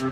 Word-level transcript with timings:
Hola, 0.00 0.08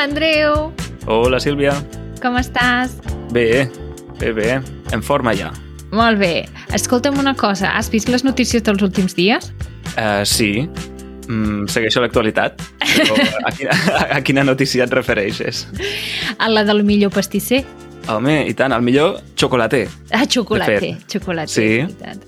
Andreu! 0.00 0.72
Hola, 1.04 1.36
Sílvia. 1.36 1.76
Com 2.22 2.40
estàs? 2.40 2.96
Bé, 3.36 3.68
bé, 4.16 4.32
bé. 4.32 4.56
En 4.96 5.04
forma 5.04 5.36
ja. 5.36 5.52
Molt 5.92 6.16
bé. 6.16 6.48
Escolta'm 6.72 7.20
una 7.20 7.36
cosa, 7.36 7.76
has 7.76 7.92
vist 7.92 8.08
les 8.08 8.24
notícies 8.24 8.64
dels 8.64 8.80
últims 8.80 9.12
dies? 9.20 9.52
Uh, 10.00 10.24
sí. 10.24 10.64
Mm, 11.28 11.68
segueixo 11.68 12.00
l'actualitat. 12.00 12.62
Però 12.96 13.16
a, 13.44 13.52
quina, 13.52 13.76
a 14.16 14.20
quina 14.24 14.44
notícia 14.44 14.84
et 14.84 14.92
refereixes? 14.94 15.66
A 16.38 16.48
la 16.48 16.64
del 16.64 16.82
millor 16.84 17.12
pastisser. 17.14 17.64
Home, 18.08 18.36
i 18.46 18.54
tant, 18.54 18.72
el 18.72 18.82
millor 18.86 19.20
xocolater. 19.38 19.86
Ah, 20.14 20.24
xocolater, 20.30 20.92
xocolater, 21.10 21.52
Sí. 21.54 21.64
és 21.80 21.86
veritat. 21.86 22.18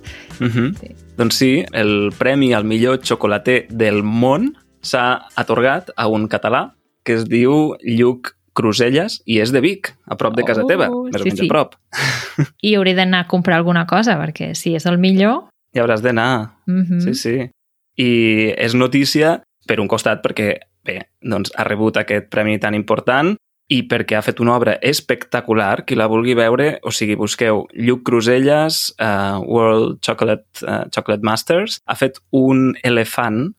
Uh 0.41 0.47
-huh. 0.47 0.75
Sí. 0.81 0.95
Doncs 1.17 1.35
sí, 1.35 1.65
el 1.73 2.13
premi 2.19 2.53
al 2.55 2.65
millor 2.65 3.01
xocolater 3.03 3.67
del 3.71 4.03
món 4.03 4.57
s'ha 4.83 5.27
atorgat 5.37 5.91
a 5.97 6.07
un 6.09 6.29
català 6.29 6.75
que 7.05 7.15
es 7.15 7.25
diu 7.25 7.75
Lluc 7.83 8.35
Cruselles 8.55 9.23
i 9.25 9.39
és 9.41 9.53
de 9.53 9.61
Vic, 9.61 9.95
a 10.07 10.17
prop 10.17 10.35
de 10.37 10.43
casa 10.43 10.63
Oh, 10.65 10.67
teva, 10.67 10.89
més 10.89 11.15
o 11.15 11.23
sí, 11.23 11.29
menys 11.31 11.41
sí. 11.41 11.47
a 11.47 11.49
prop. 11.49 11.75
I 12.63 12.75
hauré 12.75 12.95
d'anar 12.95 13.21
a 13.21 13.27
comprar 13.29 13.57
alguna 13.57 13.87
cosa, 13.87 14.19
perquè 14.19 14.55
si 14.55 14.75
és 14.75 14.87
el 14.87 14.99
millor... 14.99 15.45
Hi 15.75 15.81
hauràs 15.81 16.03
d'anar. 16.03 16.55
Mm 16.67 16.83
-hmm. 16.83 17.01
Sí, 17.01 17.15
sí. 17.15 17.51
I 17.97 18.55
és 18.57 18.75
notícia, 18.75 19.43
per 19.69 19.79
un 19.83 19.91
costat, 19.91 20.23
perquè 20.25 20.55
bé, 20.89 21.03
doncs, 21.21 21.53
ha 21.57 21.67
rebut 21.69 22.01
aquest 22.01 22.31
premi 22.33 22.59
tan 22.63 22.77
important 22.79 23.35
i 23.69 23.83
perquè 23.85 24.17
ha 24.17 24.25
fet 24.25 24.41
una 24.41 24.55
obra 24.57 24.79
espectacular. 24.81 25.85
Qui 25.85 25.99
la 25.99 26.09
vulgui 26.09 26.35
veure, 26.39 26.79
o 26.83 26.93
sigui, 26.95 27.19
busqueu 27.21 27.67
Lluc 27.77 28.07
Cruselles, 28.09 28.81
uh, 28.97 29.43
World 29.45 29.99
Chocolate, 30.05 30.65
uh, 30.65 30.87
Chocolate 30.95 31.27
Masters, 31.27 31.83
ha 31.85 31.99
fet 31.99 32.23
un 32.33 32.73
elefant 32.83 33.51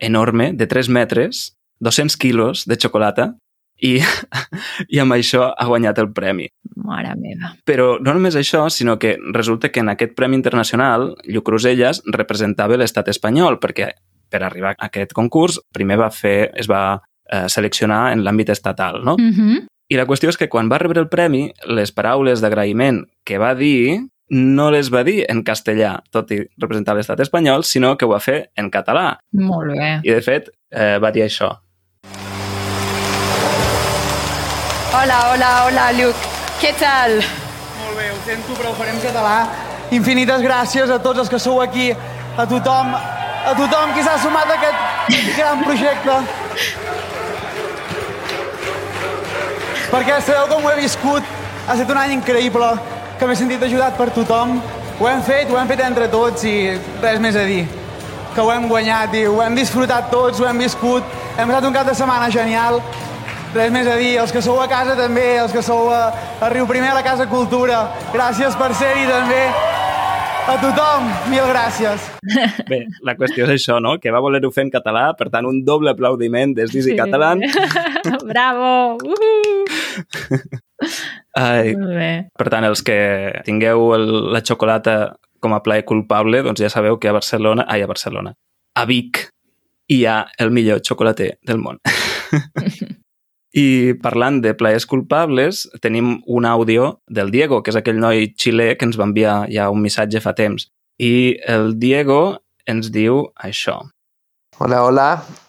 enorme 0.00 0.52
de 0.56 0.66
3 0.70 0.88
metres, 0.88 1.52
200 1.84 2.16
quilos 2.16 2.64
de 2.64 2.78
xocolata, 2.80 3.34
i, 3.78 3.98
i 4.94 5.00
amb 5.02 5.14
això 5.14 5.50
ha 5.52 5.68
guanyat 5.68 6.00
el 6.02 6.10
premi. 6.14 6.48
Mare 6.88 7.12
meva. 7.20 7.52
Però 7.68 7.96
no 8.00 8.14
només 8.16 8.38
això, 8.38 8.64
sinó 8.72 8.96
que 8.98 9.16
resulta 9.34 9.70
que 9.70 9.82
en 9.84 9.92
aquest 9.92 10.14
Premi 10.16 10.38
Internacional, 10.38 11.12
Lluc 11.28 11.46
Cruselles 11.46 12.00
representava 12.14 12.78
l'estat 12.80 13.10
espanyol, 13.12 13.58
perquè 13.60 13.92
per 14.30 14.42
arribar 14.42 14.74
a 14.76 14.88
aquest 14.88 15.12
concurs 15.16 15.60
primer 15.72 15.98
va 15.98 16.10
fer, 16.10 16.50
es 16.54 16.68
va 16.70 17.00
eh, 17.32 17.48
seleccionar 17.48 18.12
en 18.12 18.24
l'àmbit 18.24 18.50
estatal, 18.50 19.02
no? 19.04 19.16
Mm 19.18 19.32
-hmm. 19.32 19.66
I 19.88 19.96
la 19.96 20.06
qüestió 20.06 20.28
és 20.28 20.36
que 20.36 20.48
quan 20.48 20.68
va 20.68 20.78
rebre 20.78 21.00
el 21.00 21.08
premi, 21.08 21.52
les 21.64 21.92
paraules 21.92 22.40
d'agraïment 22.40 23.06
que 23.24 23.38
va 23.38 23.54
dir 23.54 24.04
no 24.28 24.70
les 24.70 24.90
va 24.92 25.02
dir 25.04 25.24
en 25.28 25.42
castellà, 25.42 26.02
tot 26.10 26.30
i 26.30 26.42
representar 26.58 26.94
l'estat 26.94 27.20
espanyol, 27.20 27.64
sinó 27.64 27.96
que 27.96 28.04
ho 28.04 28.12
va 28.12 28.20
fer 28.20 28.50
en 28.56 28.70
català. 28.70 29.18
Molt 29.32 29.72
bé. 29.72 30.00
I, 30.04 30.10
de 30.12 30.20
fet, 30.20 30.50
eh, 30.70 30.98
va 31.00 31.10
dir 31.10 31.22
això. 31.24 31.48
Hola, 34.92 35.18
hola, 35.32 35.50
hola, 35.66 35.92
Lluc. 35.92 36.16
Què 36.60 36.74
tal? 36.78 37.20
Molt 37.80 37.96
bé, 37.96 38.10
ho 38.10 38.20
sento, 38.26 38.54
però 38.58 38.72
ho 38.72 38.76
farem 38.76 39.00
català. 39.00 39.36
Infinites 39.90 40.42
gràcies 40.44 40.90
a 40.90 40.98
tots 41.00 41.18
els 41.24 41.28
que 41.32 41.38
sou 41.38 41.62
aquí, 41.62 41.90
a 42.36 42.46
tothom, 42.46 42.92
a 43.44 43.54
tothom 43.54 43.94
qui 43.94 44.02
s'ha 44.02 44.18
sumat 44.22 44.50
a 44.50 44.56
aquest 44.58 45.36
gran 45.36 45.64
projecte. 45.64 46.16
Perquè 49.88 50.20
sabeu 50.20 50.48
com 50.50 50.66
ho 50.66 50.70
he 50.70 50.80
viscut, 50.82 51.34
ha 51.66 51.74
estat 51.74 51.90
un 51.94 52.00
any 52.00 52.14
increïble, 52.18 52.68
que 53.18 53.26
m'he 53.26 53.36
sentit 53.38 53.62
ajudat 53.64 53.96
per 53.98 54.10
tothom. 54.14 54.58
Ho 54.98 55.08
hem 55.08 55.22
fet, 55.22 55.50
ho 55.50 55.58
hem 55.58 55.68
fet 55.70 55.80
entre 55.86 56.08
tots 56.12 56.44
i 56.46 56.54
res 57.02 57.20
més 57.22 57.36
a 57.36 57.44
dir. 57.48 57.62
Que 58.34 58.44
ho 58.44 58.50
hem 58.52 58.68
guanyat 58.70 59.14
i 59.16 59.24
ho 59.26 59.40
hem 59.42 59.56
disfrutat 59.58 60.10
tots, 60.12 60.40
ho 60.40 60.46
hem 60.46 60.60
viscut. 60.62 61.06
Hem 61.38 61.48
passat 61.48 61.66
un 61.70 61.74
cap 61.74 61.88
de 61.88 61.94
setmana 61.98 62.28
genial. 62.34 62.80
Res 63.54 63.72
més 63.72 63.88
a 63.88 63.96
dir, 63.96 64.12
els 64.20 64.32
que 64.34 64.42
sou 64.44 64.60
a 64.60 64.68
casa 64.68 64.94
també, 64.98 65.38
els 65.40 65.54
que 65.54 65.62
sou 65.64 65.88
a, 65.94 66.02
a 66.40 66.50
Riu 66.52 66.66
Primer, 66.68 66.90
a 66.92 66.98
la 66.98 67.06
Casa 67.06 67.24
Cultura, 67.30 67.86
gràcies 68.12 68.58
per 68.60 68.74
ser-hi 68.76 69.06
també. 69.08 69.42
A 70.48 70.54
tothom, 70.56 71.04
mil 71.28 71.44
gràcies. 71.50 72.06
Bé, 72.70 72.78
la 73.04 73.12
qüestió 73.18 73.44
és 73.44 73.50
això, 73.58 73.74
no? 73.84 73.98
Que 74.00 74.08
va 74.14 74.22
voler-ho 74.24 74.48
fer 74.48 74.62
en 74.64 74.70
català, 74.72 75.10
per 75.18 75.26
tant, 75.28 75.44
un 75.44 75.58
doble 75.66 75.92
aplaudiment 75.92 76.54
des 76.56 76.72
d'Easy 76.72 76.94
Catalan. 76.96 77.42
Bravo! 78.30 78.96
Uh 78.96 79.12
-huh. 79.12 80.60
Ai, 81.36 81.76
Molt 81.76 81.94
bé. 82.00 82.28
Per 82.32 82.48
tant, 82.48 82.64
els 82.64 82.82
que 82.82 83.42
tingueu 83.44 83.94
el, 83.94 84.32
la 84.32 84.40
xocolata 84.40 85.16
com 85.38 85.52
a 85.52 85.60
plaer 85.62 85.84
culpable, 85.84 86.42
doncs 86.42 86.60
ja 86.60 86.70
sabeu 86.70 86.98
que 86.98 87.08
a 87.08 87.12
Barcelona, 87.12 87.66
ai, 87.68 87.82
a 87.82 87.86
Barcelona, 87.86 88.32
a 88.74 88.84
Vic, 88.86 89.28
hi 89.88 90.06
ha 90.06 90.26
el 90.38 90.50
millor 90.50 90.80
xocolater 90.80 91.38
del 91.42 91.58
món. 91.58 91.78
I 93.58 93.94
parlant 94.02 94.42
de 94.44 94.52
plaers 94.54 94.84
culpables, 94.86 95.64
tenim 95.82 96.18
un 96.26 96.46
àudio 96.46 97.00
del 97.08 97.30
Diego, 97.34 97.62
que 97.62 97.72
és 97.72 97.78
aquell 97.80 97.98
noi 97.98 98.28
xilè 98.38 98.74
que 98.78 98.86
ens 98.86 98.98
va 99.00 99.08
enviar 99.08 99.36
ja 99.50 99.70
un 99.72 99.80
missatge 99.82 100.20
fa 100.22 100.34
temps. 100.38 100.68
I 100.98 101.38
el 101.54 101.72
Diego 101.80 102.38
ens 102.70 102.90
diu 102.94 103.24
això. 103.48 103.80
Hola, 104.58 104.82
hola. 104.84 105.08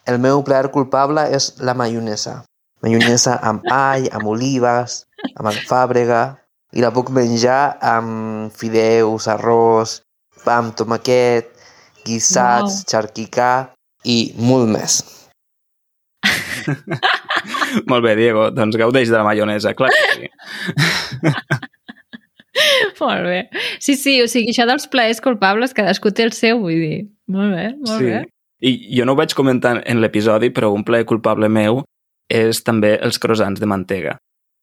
El 0.09 0.19
meu 0.23 0.41
plaer 0.47 0.71
culpable 0.73 1.27
és 1.35 1.51
la 1.65 1.75
maionesa. 1.77 2.39
Maionesa 2.85 3.35
amb 3.51 3.65
all, 3.73 4.07
amb 4.15 4.31
olives, 4.31 5.03
amb 5.35 5.51
alfàbrega, 5.51 6.23
i 6.73 6.81
la 6.85 6.93
puc 6.95 7.09
menjar 7.13 7.77
amb 7.93 8.53
fideus, 8.55 9.27
arròs, 9.27 9.99
pa 10.45 10.59
amb 10.63 10.75
tomaquet, 10.77 11.51
guisats, 12.05 12.81
Uau. 12.81 12.89
xarquicà 12.93 13.53
i 14.05 14.19
molt 14.37 14.69
més. 14.77 15.01
Molt 17.89 18.03
bé, 18.05 18.15
Diego, 18.19 18.49
doncs 18.51 18.77
gaudeix 18.79 19.09
de 19.09 19.17
la 19.17 19.23
maionesa, 19.27 19.73
clar 19.77 19.91
que 19.93 20.15
sí. 20.15 20.27
Molt 22.99 23.23
bé. 23.23 23.49
Sí, 23.79 23.95
sí, 23.95 24.17
o 24.23 24.27
sigui, 24.27 24.49
això 24.51 24.65
dels 24.67 24.87
plaers 24.91 25.21
culpables, 25.23 25.73
cadascú 25.77 26.11
té 26.15 26.23
el 26.27 26.33
seu, 26.35 26.59
vull 26.63 26.79
dir. 26.81 26.97
Molt 27.31 27.53
bé, 27.55 27.65
molt 27.77 28.01
sí. 28.01 28.05
bé. 28.09 28.23
I 28.65 28.71
jo 28.97 29.05
no 29.07 29.13
ho 29.13 29.19
vaig 29.19 29.33
comentar 29.37 29.77
en 29.87 30.01
l'episodi, 30.03 30.49
però 30.51 30.71
un 30.75 30.83
plaer 30.83 31.05
culpable 31.07 31.47
meu 31.47 31.83
és 32.29 32.59
també 32.65 32.97
els 32.99 33.19
croissants 33.21 33.59
de 33.61 33.65
mantega. 33.69 34.17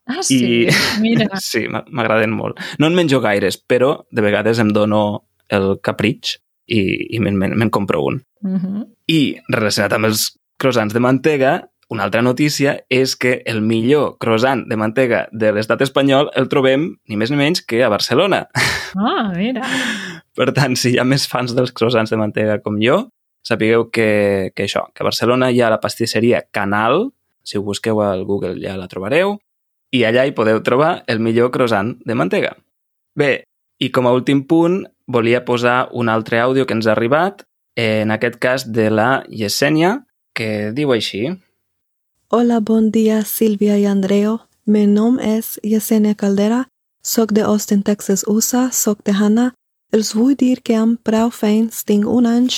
Ah, 0.07 0.21
sí? 0.23 0.67
I- 0.67 0.75
Mira. 1.03 1.27
Sí, 1.43 1.65
m'a- 1.73 1.85
m'agraden 1.89 2.35
molt. 2.37 2.61
No 2.79 2.87
en 2.91 2.95
menjo 2.99 3.21
gaires, 3.25 3.57
però 3.59 4.05
de 4.11 4.23
vegades 4.23 4.59
em 4.63 4.69
dono 4.75 5.01
el 5.49 5.79
capritx 5.83 6.37
i, 6.67 6.83
i 7.17 7.21
me'n 7.23 7.39
me, 7.39 7.49
me 7.55 7.71
compro 7.71 8.03
un. 8.05 8.21
Uh 8.45 8.59
-huh. 8.59 8.85
I 9.09 9.37
relacionat 9.49 9.93
amb 9.95 10.05
els 10.11 10.37
croissants 10.59 10.93
de 10.95 11.01
mantega, 11.01 11.69
una 11.89 12.05
altra 12.05 12.23
notícia 12.23 12.81
és 12.91 13.15
que 13.17 13.43
el 13.47 13.61
millor 13.63 14.17
croissant 14.19 14.65
de 14.67 14.79
mantega 14.79 15.27
de 15.31 15.53
l'estat 15.55 15.85
espanyol 15.87 16.33
el 16.35 16.49
trobem 16.51 16.89
ni 17.07 17.19
més 17.19 17.31
ni 17.31 17.39
menys 17.39 17.63
que 17.63 17.85
a 17.85 17.93
Barcelona. 17.93 18.47
Ah, 18.97 19.29
mira. 19.37 19.61
Per 20.33 20.47
tant, 20.57 20.73
si 20.79 20.95
hi 20.95 20.99
ha 20.99 21.05
més 21.05 21.27
fans 21.29 21.53
dels 21.53 21.73
croissants 21.77 22.09
de 22.09 22.17
mantega 22.17 22.55
com 22.65 22.79
jo, 22.81 23.11
sapigueu 23.45 23.91
que, 23.93 24.53
que 24.57 24.65
això, 24.65 24.87
que 24.95 25.05
a 25.05 25.09
Barcelona 25.11 25.51
hi 25.53 25.61
ha 25.61 25.69
la 25.69 25.83
pastisseria 25.83 26.41
Canal, 26.49 27.11
si 27.45 27.59
ho 27.59 27.65
busqueu 27.67 28.01
al 28.01 28.25
Google 28.25 28.57
ja 28.63 28.79
la 28.79 28.89
trobareu, 28.89 29.35
i 29.93 30.07
allà 30.09 30.25
hi 30.25 30.33
podeu 30.39 30.63
trobar 30.65 31.03
el 31.13 31.21
millor 31.21 31.53
croissant 31.53 31.93
de 32.09 32.17
mantega. 32.17 32.55
Bé, 33.19 33.45
i 33.83 33.91
com 33.93 34.09
a 34.09 34.15
últim 34.17 34.47
punt, 34.49 34.81
volia 35.07 35.45
posar 35.45 35.91
un 35.93 36.09
altre 36.09 36.41
àudio 36.41 36.65
que 36.65 36.79
ens 36.79 36.89
ha 36.89 36.95
arribat, 36.97 37.45
en 37.77 38.11
aquest 38.15 38.41
cas 38.41 38.65
de 38.73 38.89
la 38.91 39.11
Yesenia, 39.29 40.07
que 40.37 40.73
diu 40.73 40.93
així. 40.95 41.29
Hola, 42.29 42.59
bon 42.59 42.91
dia, 42.91 43.25
Silvia 43.25 43.77
i 43.79 43.85
Andreo. 43.87 44.41
Mi 44.67 44.81
nom 44.87 45.21
és 45.23 45.61
Yesenia 45.63 46.17
Caldera. 46.19 46.65
Soc 47.01 47.31
de 47.31 47.45
Austin, 47.47 47.85
Texas, 47.87 48.25
USA. 48.27 48.73
Soc 48.73 49.05
tejana. 49.07 49.53
Els 49.95 50.11
vull 50.11 50.35
dir 50.35 50.57
que 50.59 50.75
em 50.75 50.97
prou 50.97 51.31
feins 51.31 51.85
tinc 51.87 52.03
un 52.11 52.27
any 52.27 52.49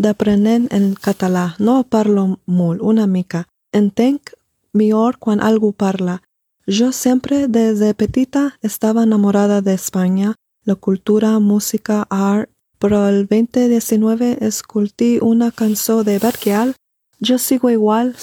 d'aprenent 0.00 0.70
en 0.72 0.94
català. 0.96 1.52
No 1.58 1.82
parlo 1.84 2.38
molt, 2.46 2.80
una 2.80 3.04
mica. 3.06 3.44
Entenc 3.76 4.32
millor 4.72 5.20
quan 5.20 5.44
algú 5.44 5.74
parla. 5.76 6.22
Jo 6.66 6.88
sempre, 6.90 7.48
des 7.48 7.84
de 7.84 7.92
petita, 7.92 8.56
estava 8.62 9.02
enamorada 9.04 9.60
de 9.60 9.74
Espanya, 9.74 10.34
la 10.64 10.74
cultura, 10.74 11.38
música, 11.38 12.06
art, 12.08 12.48
però 12.80 13.04
el 13.10 13.26
2019 13.26 14.38
escoltí 14.40 15.18
una 15.20 15.50
cançó 15.50 16.02
de 16.02 16.18
Berkeal. 16.18 16.76
Jo 17.20 17.36
sigo 17.36 17.68
igual, 17.68 18.14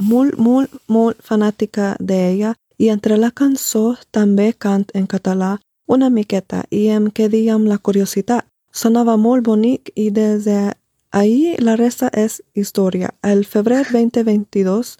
soy 0.00 0.08
molt, 0.08 0.38
molt, 0.38 0.70
molt 0.88 1.16
fanàtica 1.22 1.96
d'ella 2.00 2.54
i 2.78 2.88
entre 2.88 3.16
la 3.16 3.30
cançó 3.30 3.96
també 4.10 4.52
cant 4.52 4.86
en 4.94 5.06
català 5.06 5.58
una 5.86 6.08
miqueta 6.10 6.64
i 6.70 6.88
em 6.88 7.10
quedé 7.10 7.50
amb 7.50 7.66
la 7.66 7.78
curiositat. 7.78 8.44
Sonava 8.72 9.16
molt 9.16 9.44
bonic 9.44 9.90
i 9.96 10.10
des 10.10 10.44
de 10.44 10.72
ahí 11.10 11.56
la 11.58 11.76
resta 11.76 12.08
és 12.12 12.42
història. 12.54 13.10
El 13.22 13.44
febrer 13.44 13.86
2022 13.92 14.96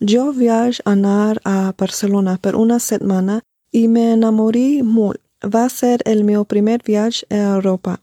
Jo 0.00 0.32
viatge 0.32 0.82
anar 0.84 1.38
a 1.44 1.72
Barcelona 1.78 2.36
per 2.42 2.54
una 2.54 2.78
setmana 2.78 3.40
i 3.72 3.88
m'enamorí 3.88 4.82
molt. 4.82 5.20
Va 5.44 5.68
ser 5.68 6.00
el 6.04 6.24
meu 6.24 6.44
primer 6.44 6.80
viatge 6.84 7.24
a 7.30 7.56
Europa. 7.56 8.00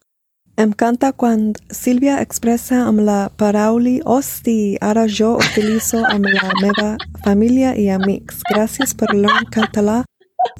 Em 0.59 0.71
canta 0.75 1.11
quan 1.13 1.53
Sílvia 1.71 2.19
expressa 2.21 2.81
amb 2.85 3.01
la 3.07 3.29
paraula 3.39 3.93
hosti, 4.05 4.77
ara 4.81 5.07
jo 5.07 5.37
utilitzo 5.39 6.03
amb 6.05 6.27
la 6.27 6.51
meva 6.59 6.89
família 7.23 7.71
i 7.79 7.87
amics. 7.89 8.41
Gràcies 8.51 8.93
per 8.97 9.13
l'on 9.15 9.47
català. 9.51 10.01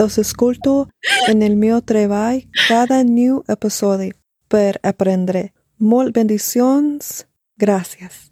Us 0.02 0.18
escolto 0.18 0.90
en 1.28 1.42
el 1.42 1.56
meu 1.56 1.82
treball 1.82 2.42
cada 2.68 3.04
new 3.04 3.44
episodi 3.48 4.12
per 4.50 4.80
aprendre. 4.82 5.52
Molt 5.78 6.16
bendicions. 6.16 7.26
Gràcies. 7.60 8.32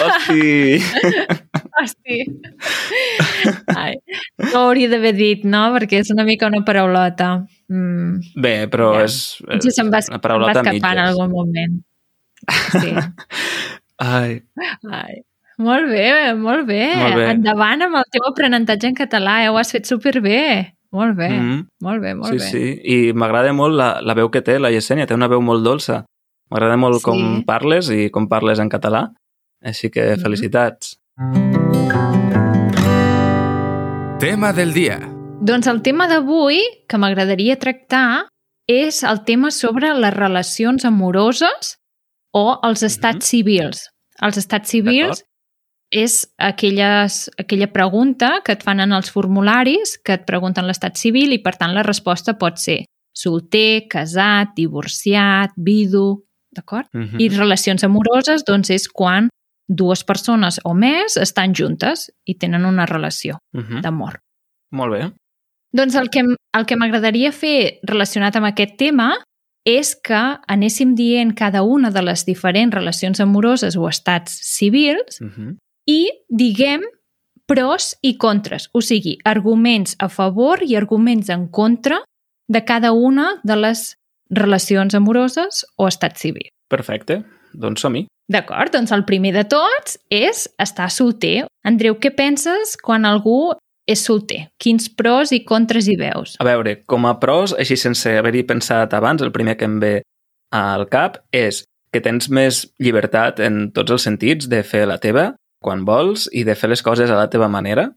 Hosti! 0.00 0.80
Hosti. 1.80 2.18
Ai, 3.74 3.94
no 4.38 4.50
ho 4.52 4.62
hauria 4.68 4.88
d'haver 4.92 5.14
dit, 5.16 5.44
no? 5.44 5.66
Perquè 5.74 6.00
és 6.04 6.12
una 6.14 6.24
mica 6.28 6.48
una 6.50 6.62
paraulota. 6.66 7.30
Mm. 7.68 8.20
Bé, 8.36 8.68
però 8.68 8.94
Ja. 8.98 9.04
és, 9.04 9.36
és 9.40 9.46
Potser 9.56 9.72
se'm 9.72 9.90
va, 9.92 10.00
una 10.08 10.16
va 10.16 10.20
paraulota 10.20 10.60
a 10.60 10.62
escapar 10.62 10.92
en 10.98 11.04
algun 11.06 11.30
moment. 11.30 11.82
Sí. 12.72 12.90
Ai, 13.98 14.42
Ai. 14.90 15.22
Molt 15.56 15.86
bé, 15.88 16.34
molt 16.34 16.66
bé. 16.66 16.94
Molt 16.98 17.14
bé. 17.14 17.26
Endavant 17.30 17.82
amb 17.86 17.94
el 18.00 18.04
teu 18.10 18.24
aprenentatge 18.28 18.88
en 18.88 18.94
català, 18.98 19.44
eh? 19.44 19.48
ho 19.48 19.56
has 19.56 19.70
fet 19.72 19.86
superbé. 19.86 20.74
Molt 20.94 21.16
bé, 21.16 21.28
Mhm. 21.30 21.68
molt 21.80 22.02
bé, 22.02 22.14
molt 22.14 22.30
sí, 22.32 22.38
bé. 22.38 22.50
sí. 22.50 22.80
I 22.84 23.12
m'agrada 23.12 23.52
molt 23.52 23.74
la, 23.74 24.00
la 24.02 24.14
veu 24.14 24.30
que 24.30 24.42
té 24.42 24.58
la 24.60 24.70
Yesenia, 24.70 25.06
té 25.06 25.14
una 25.14 25.26
veu 25.28 25.40
molt 25.40 25.64
dolça. 25.64 26.04
M'agrada 26.50 26.76
molt 26.76 26.98
Sí. 26.98 27.04
com 27.04 27.44
parles 27.44 27.88
i 27.90 28.10
com 28.10 28.28
parles 28.28 28.58
en 28.60 28.68
català. 28.68 29.12
Així 29.62 29.90
que 29.90 30.16
Mhm. 30.16 30.22
felicitats. 30.22 31.00
Tema 34.20 34.52
del 34.52 34.72
dia. 34.72 35.13
Doncs 35.44 35.66
el 35.68 35.82
tema 35.84 36.06
d'avui 36.08 36.62
que 36.88 36.96
m'agradaria 36.96 37.58
tractar 37.60 38.30
és 38.70 39.02
el 39.04 39.18
tema 39.28 39.50
sobre 39.52 39.90
les 39.92 40.14
relacions 40.14 40.86
amoroses 40.88 41.74
o 42.32 42.46
els 42.64 42.82
estats 42.86 43.28
civils. 43.28 43.90
Els 44.24 44.38
estats 44.40 44.70
civils 44.72 45.20
és 45.92 46.14
aquelles, 46.40 47.18
aquella 47.36 47.68
pregunta 47.74 48.38
que 48.44 48.54
et 48.56 48.64
fan 48.64 48.80
en 48.80 48.94
els 48.96 49.10
formularis, 49.12 49.98
que 50.00 50.16
et 50.16 50.24
pregunten 50.24 50.64
l'estat 50.64 50.96
civil 50.96 51.34
i, 51.36 51.42
per 51.44 51.58
tant, 51.60 51.74
la 51.76 51.84
resposta 51.84 52.38
pot 52.40 52.56
ser 52.56 52.86
solter, 53.14 53.84
casat, 53.92 54.54
divorciat, 54.56 55.52
vidu, 55.60 56.24
d'acord? 56.56 56.88
Mhm. 56.94 57.20
I 57.20 57.28
relacions 57.36 57.84
amoroses, 57.84 58.46
doncs, 58.48 58.70
és 58.70 58.88
quan 58.88 59.28
dues 59.68 60.04
persones 60.04 60.58
o 60.64 60.72
més 60.72 61.18
estan 61.18 61.52
juntes 61.52 62.10
i 62.24 62.34
tenen 62.34 62.64
una 62.64 62.86
relació 62.86 63.38
Mhm. 63.52 63.82
d'amor. 63.82 64.20
Molt 64.72 64.92
bé. 64.92 65.12
Doncs 65.74 65.96
el 65.98 66.08
que, 66.10 66.22
el 66.22 66.66
que 66.66 66.76
m'agradaria 66.78 67.32
fer 67.34 67.80
relacionat 67.82 68.36
amb 68.38 68.46
aquest 68.46 68.76
tema 68.78 69.12
és 69.66 69.94
que 69.96 70.20
anéssim 70.46 70.94
dient 70.94 71.32
cada 71.34 71.62
una 71.64 71.90
de 71.90 72.02
les 72.04 72.24
diferents 72.26 72.74
relacions 72.74 73.20
amoroses 73.20 73.76
o 73.76 73.88
estats 73.88 74.36
civils 74.44 75.20
Mhm. 75.20 75.56
i 75.88 76.10
diguem 76.28 76.82
pros 77.46 77.96
i 78.02 78.16
contres, 78.16 78.68
o 78.72 78.80
sigui, 78.80 79.18
arguments 79.24 79.96
a 79.98 80.08
favor 80.08 80.62
i 80.62 80.76
arguments 80.76 81.28
en 81.28 81.48
contra 81.48 82.02
de 82.48 82.64
cada 82.64 82.92
una 82.92 83.40
de 83.42 83.56
les 83.56 83.96
relacions 84.30 84.94
amoroses 84.94 85.66
o 85.76 85.88
estat 85.88 86.16
civil. 86.16 86.48
Perfecte. 86.68 87.24
Doncs 87.52 87.80
som-hi. 87.80 88.06
D'acord, 88.28 88.72
doncs 88.72 88.92
el 88.92 89.04
primer 89.04 89.32
de 89.34 89.44
tots 89.44 89.98
és 90.10 90.48
estar 90.58 90.90
solter. 90.90 91.46
Andreu, 91.64 91.98
què 92.00 92.14
penses 92.14 92.76
quan 92.80 93.04
algú 93.04 93.52
és 93.86 94.00
solter? 94.04 94.48
Quins 94.58 94.88
pros 94.88 95.32
i 95.32 95.42
contres 95.44 95.88
hi 95.88 95.96
veus? 96.00 96.36
A 96.40 96.44
veure, 96.44 96.78
com 96.86 97.04
a 97.06 97.14
pros, 97.20 97.52
així 97.58 97.76
sense 97.76 98.08
haver-hi 98.18 98.42
pensat 98.48 98.94
abans, 98.96 99.22
el 99.22 99.32
primer 99.32 99.56
que 99.60 99.64
em 99.68 99.78
ve 99.80 99.94
al 100.54 100.86
cap 100.88 101.18
és 101.32 101.64
que 101.92 102.00
tens 102.00 102.28
més 102.30 102.64
llibertat 102.82 103.40
en 103.44 103.70
tots 103.74 103.92
els 103.94 104.02
sentits 104.02 104.48
de 104.50 104.62
fer 104.66 104.86
la 104.86 104.98
teva 104.98 105.34
quan 105.62 105.84
vols 105.84 106.28
i 106.32 106.42
de 106.44 106.54
fer 106.58 106.68
les 106.72 106.82
coses 106.82 107.10
a 107.10 107.16
la 107.16 107.28
teva 107.30 107.48
manera. 107.48 107.90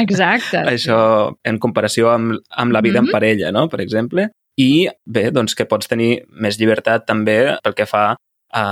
Exacte. 0.00 0.58
Això 0.74 1.32
en 1.44 1.58
comparació 1.62 2.10
amb, 2.12 2.38
amb 2.50 2.72
la 2.72 2.80
vida 2.80 3.00
Mhm. 3.00 3.06
en 3.08 3.12
parella, 3.12 3.52
no? 3.52 3.68
per 3.68 3.80
exemple. 3.80 4.28
I 4.58 4.88
bé, 5.06 5.30
doncs 5.32 5.54
que 5.54 5.64
pots 5.64 5.88
tenir 5.88 6.24
més 6.28 6.58
llibertat 6.60 7.06
també 7.06 7.56
pel 7.62 7.74
que 7.74 7.86
fa 7.86 8.14
a, 8.52 8.64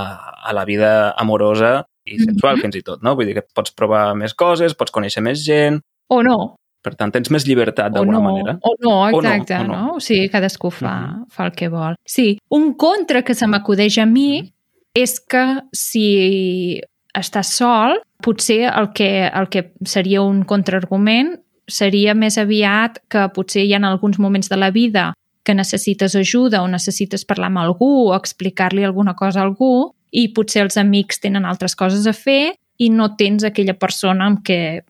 a 0.45 0.53
la 0.53 0.63
vida 0.65 1.11
amorosa 1.17 1.85
i 2.05 2.19
sexual 2.19 2.55
Mhm. 2.57 2.61
fins 2.61 2.75
i 2.75 2.81
tot, 2.83 3.01
no? 3.01 3.15
Vull 3.15 3.25
dir 3.25 3.33
que 3.35 3.45
pots 3.53 3.71
provar 3.73 4.15
més 4.15 4.33
coses, 4.33 4.75
pots 4.75 4.91
conèixer 4.91 5.21
més 5.23 5.43
gent, 5.45 5.81
O 6.11 6.21
no. 6.23 6.55
per 6.81 6.95
tant 6.97 7.11
tens 7.13 7.29
més 7.29 7.43
llibertat 7.45 7.93
d'alguna 7.93 8.17
no, 8.17 8.21
manera. 8.25 8.53
o 8.65 8.71
no, 8.81 8.93
O 9.03 9.09
no, 9.11 9.19
exacte, 9.19 9.53
o 9.59 9.63
no, 9.67 9.73
no. 9.75 9.91
O 9.95 9.99
sigui, 10.01 10.27
cadascú 10.33 10.71
fa, 10.73 10.93
Mhm. 11.11 11.25
fa 11.29 11.45
el 11.45 11.51
que 11.51 11.67
vol. 11.69 11.93
Sí, 12.03 12.39
un 12.49 12.73
contra 12.73 13.21
que 13.21 13.35
se 13.35 13.45
m'acudeix 13.45 13.99
a 14.01 14.05
mi 14.07 14.51
és 14.95 15.19
que 15.19 15.61
si 15.71 16.81
estàs 17.13 17.51
sol, 17.53 17.99
potser 18.23 18.63
el 18.75 18.91
que, 18.93 19.27
el 19.27 19.47
que 19.49 19.73
seria 19.85 20.21
un 20.23 20.43
contraargument 20.43 21.37
seria 21.67 22.13
més 22.15 22.37
aviat 22.37 22.99
que 23.07 23.29
potser 23.35 23.63
hi 23.65 23.73
ha 23.75 23.79
alguns 23.87 24.17
moments 24.19 24.49
de 24.49 24.57
la 24.57 24.71
vida 24.71 25.13
que 25.43 25.53
necessites 25.53 26.15
ajuda 26.15 26.61
o 26.63 26.67
necessites 26.67 27.25
parlar 27.25 27.47
amb 27.47 27.59
algú 27.59 28.09
o 28.09 28.15
explicar-li 28.15 28.83
alguna 28.83 29.13
cosa 29.15 29.41
a 29.41 29.43
algú 29.43 29.93
i 30.11 30.27
potser 30.33 30.63
els 30.63 30.77
amics 30.77 31.19
tenen 31.19 31.45
altres 31.45 31.75
coses 31.75 32.05
a 32.07 32.13
fer 32.13 32.55
i 32.77 32.89
no 32.89 33.15
tens 33.15 33.43
aquella 33.43 33.73
persona 33.77 34.25
amb 34.25 34.39
què 34.43 34.81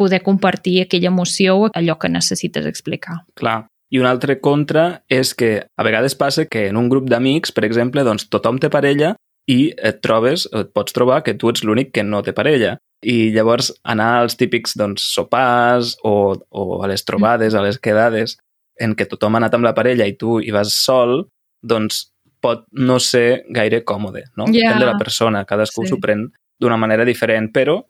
poder 0.00 0.22
compartir 0.24 0.80
aquella 0.82 1.12
emoció 1.12 1.56
o 1.58 1.70
allò 1.76 1.98
que 2.00 2.08
necessites 2.08 2.66
explicar. 2.66 3.20
Clar. 3.36 3.66
I 3.90 3.98
un 3.98 4.06
altre 4.06 4.36
contra 4.38 5.02
és 5.10 5.32
que 5.34 5.66
a 5.66 5.82
vegades 5.82 6.14
passa 6.14 6.44
que 6.46 6.68
en 6.70 6.76
un 6.78 6.88
grup 6.88 7.08
d'amics, 7.10 7.50
per 7.50 7.64
exemple, 7.66 8.04
doncs 8.06 8.28
tothom 8.30 8.60
té 8.62 8.70
parella 8.70 9.16
i 9.50 9.72
et 9.74 9.98
trobes, 10.04 10.44
et 10.54 10.70
pots 10.70 10.94
trobar 10.94 11.24
que 11.26 11.34
tu 11.34 11.50
ets 11.50 11.64
l'únic 11.66 11.90
que 11.96 12.04
no 12.06 12.22
té 12.22 12.30
parella. 12.36 12.76
I 13.02 13.32
llavors 13.34 13.72
anar 13.82 14.20
als 14.20 14.36
típics 14.38 14.76
doncs, 14.78 15.08
sopars 15.16 15.96
o, 16.06 16.36
o 16.38 16.82
a 16.84 16.90
les 16.92 17.02
trobades, 17.08 17.56
a 17.56 17.64
les 17.64 17.80
quedades, 17.82 18.36
en 18.78 18.94
què 18.94 19.08
tothom 19.10 19.34
ha 19.34 19.42
anat 19.42 19.58
amb 19.58 19.66
la 19.66 19.74
parella 19.74 20.06
i 20.06 20.14
tu 20.20 20.38
hi 20.38 20.54
vas 20.54 20.70
sol, 20.84 21.24
doncs 21.60 22.06
pot 22.40 22.62
no 22.72 23.00
ser 23.02 23.42
gaire 23.50 23.82
còmode, 23.84 24.28
no? 24.38 24.46
Ja. 24.48 24.70
Depèn 24.70 24.84
de 24.84 24.92
la 24.92 24.98
persona, 25.00 25.44
cadascú 25.48 25.82
Sí. 25.82 25.90
s'ho 25.90 25.98
pren 26.00 26.28
d'una 26.60 26.76
manera 26.76 27.04
diferent, 27.04 27.50
però 27.52 27.80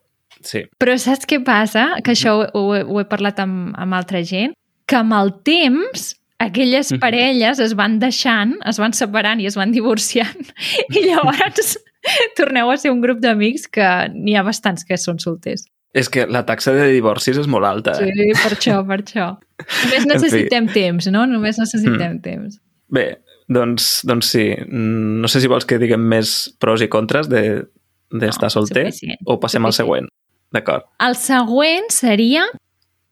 sí. 0.43 0.65
Però 0.81 0.97
saps 0.99 1.27
què 1.27 1.39
passa? 1.45 1.89
Que 2.05 2.13
això 2.15 2.37
ho, 2.39 2.47
ho, 2.59 2.75
he- 2.77 2.85
ho 2.85 3.01
he 3.01 3.05
parlat 3.11 3.39
amb, 3.43 3.75
amb 3.79 3.95
altra 3.95 4.23
gent, 4.25 4.53
que 4.87 4.97
amb 4.97 5.13
el 5.15 5.35
temps 5.47 6.15
aquelles 6.41 6.93
parelles 7.01 7.59
es 7.61 7.75
van 7.77 7.99
deixant, 8.01 8.55
es 8.67 8.79
van 8.81 8.95
separant 8.97 9.41
i 9.41 9.47
es 9.47 9.57
van 9.61 9.73
divorciant 9.73 10.53
i 10.97 11.03
llavors 11.05 11.75
torneu 12.39 12.71
a 12.73 12.77
ser 12.81 12.91
un 12.95 13.03
grup 13.05 13.21
d'amics 13.21 13.67
que 13.69 13.87
n'hi 14.15 14.35
ha 14.39 14.43
bastants 14.47 14.85
que 14.89 14.97
són 14.97 15.19
solters. 15.21 15.67
És 15.93 16.09
que 16.09 16.23
la 16.31 16.45
taxa 16.47 16.71
de 16.73 16.87
divorcis 16.95 17.37
és 17.37 17.49
molt 17.51 17.67
alta. 17.67 17.97
Sí, 17.99 18.07
Eh? 18.07 18.31
per 18.39 18.53
això, 18.55 18.77
per 18.87 19.01
això. 19.03 19.27
Només 19.59 19.99
En 20.05 20.07
fi. 20.07 20.09
necessitem 20.15 20.69
temps, 20.73 21.09
no? 21.11 21.27
Només 21.27 21.59
necessitem 21.59 22.21
temps. 22.23 22.61
Bé, 22.89 23.19
doncs, 23.51 24.01
doncs 24.07 24.31
sí. 24.33 24.47
Mm, 24.55 25.19
No 25.21 25.29
sé 25.29 25.43
si 25.43 25.51
vols 25.51 25.67
que 25.67 25.79
diguem 25.83 26.01
més 26.09 26.55
pros 26.63 26.81
i 26.83 26.89
contres 26.89 27.29
de 27.29 27.67
d'estar 28.11 28.49
No, 28.49 28.55
solter 28.57 28.87
suficient, 28.91 29.21
o 29.27 29.37
passem 29.39 29.67
al 29.67 29.73
suficient. 29.73 29.87
següent. 29.87 30.09
D'acord. 30.55 30.87
El 31.03 31.17
següent 31.19 31.89
seria 31.95 32.45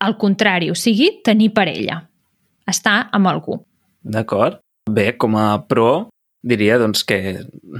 el 0.04 0.16
contrari, 0.18 0.70
o 0.70 0.76
sigui, 0.78 1.10
tenir 1.24 1.52
parella. 1.54 2.02
Estar 2.68 3.08
amb 3.14 3.30
algú. 3.30 3.60
D'acord. 4.02 4.60
Bé, 4.88 5.12
com 5.20 5.36
a 5.36 5.58
pro, 5.68 6.08
diria 6.42 6.78
doncs, 6.80 7.04
que 7.04 7.18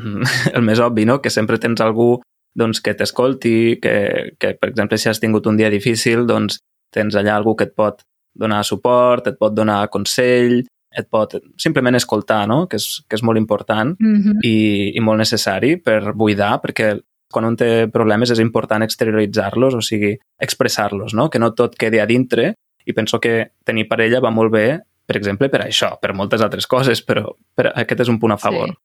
el 0.57 0.65
més 0.67 0.83
obvi, 0.85 1.07
no? 1.09 1.21
que 1.23 1.33
sempre 1.33 1.61
tens 1.63 1.81
algú 1.85 2.17
doncs, 2.59 2.83
que 2.83 2.95
t'escolti, 2.99 3.79
que, 3.83 3.95
que, 4.41 4.55
per 4.59 4.73
exemple, 4.73 4.99
si 4.99 5.09
has 5.09 5.21
tingut 5.23 5.47
un 5.47 5.59
dia 5.59 5.71
difícil, 5.71 6.27
doncs 6.27 6.59
tens 6.95 7.17
allà 7.17 7.37
algú 7.37 7.55
que 7.57 7.69
et 7.69 7.77
pot 7.77 8.03
donar 8.39 8.65
suport, 8.67 9.27
et 9.29 9.39
pot 9.39 9.55
donar 9.55 9.85
consell, 9.93 10.63
et 10.89 11.07
pot 11.11 11.37
simplement 11.61 11.97
escoltar, 11.99 12.47
no? 12.49 12.65
que, 12.69 12.81
és, 12.81 13.03
que 13.09 13.19
és 13.19 13.23
molt 13.23 13.39
important. 13.39 13.95
Mm 14.01 14.19
-hmm. 14.23 14.41
i, 14.43 14.97
i 14.97 15.01
molt 15.01 15.19
necessari 15.19 15.77
per 15.77 16.15
buidar, 16.15 16.61
perquè 16.63 16.99
quan 17.33 17.45
un 17.45 17.57
té 17.57 17.89
problemes 17.93 18.33
és 18.33 18.41
important 18.43 18.83
exterioritzar-los, 18.85 19.77
o 19.77 19.83
sigui, 19.85 20.15
expressar-los, 20.41 21.15
no? 21.15 21.29
que 21.31 21.39
no 21.39 21.53
tot 21.55 21.77
quedi 21.79 22.01
a 22.01 22.07
dintre, 22.09 22.55
i 22.89 22.95
penso 22.97 23.21
que 23.21 23.51
tenir 23.65 23.89
parella 23.89 24.23
va 24.25 24.33
molt 24.33 24.53
bé, 24.53 24.67
per 25.09 25.17
exemple, 25.17 25.49
per 25.53 25.63
això, 25.65 25.95
per 26.01 26.15
moltes 26.17 26.45
altres 26.45 26.67
coses, 26.67 27.03
però 27.05 27.29
per, 27.57 27.71
aquest 27.75 28.05
és 28.05 28.13
un 28.13 28.19
punt 28.21 28.37
a 28.37 28.41
favor. 28.41 28.73
Sí. 28.73 28.85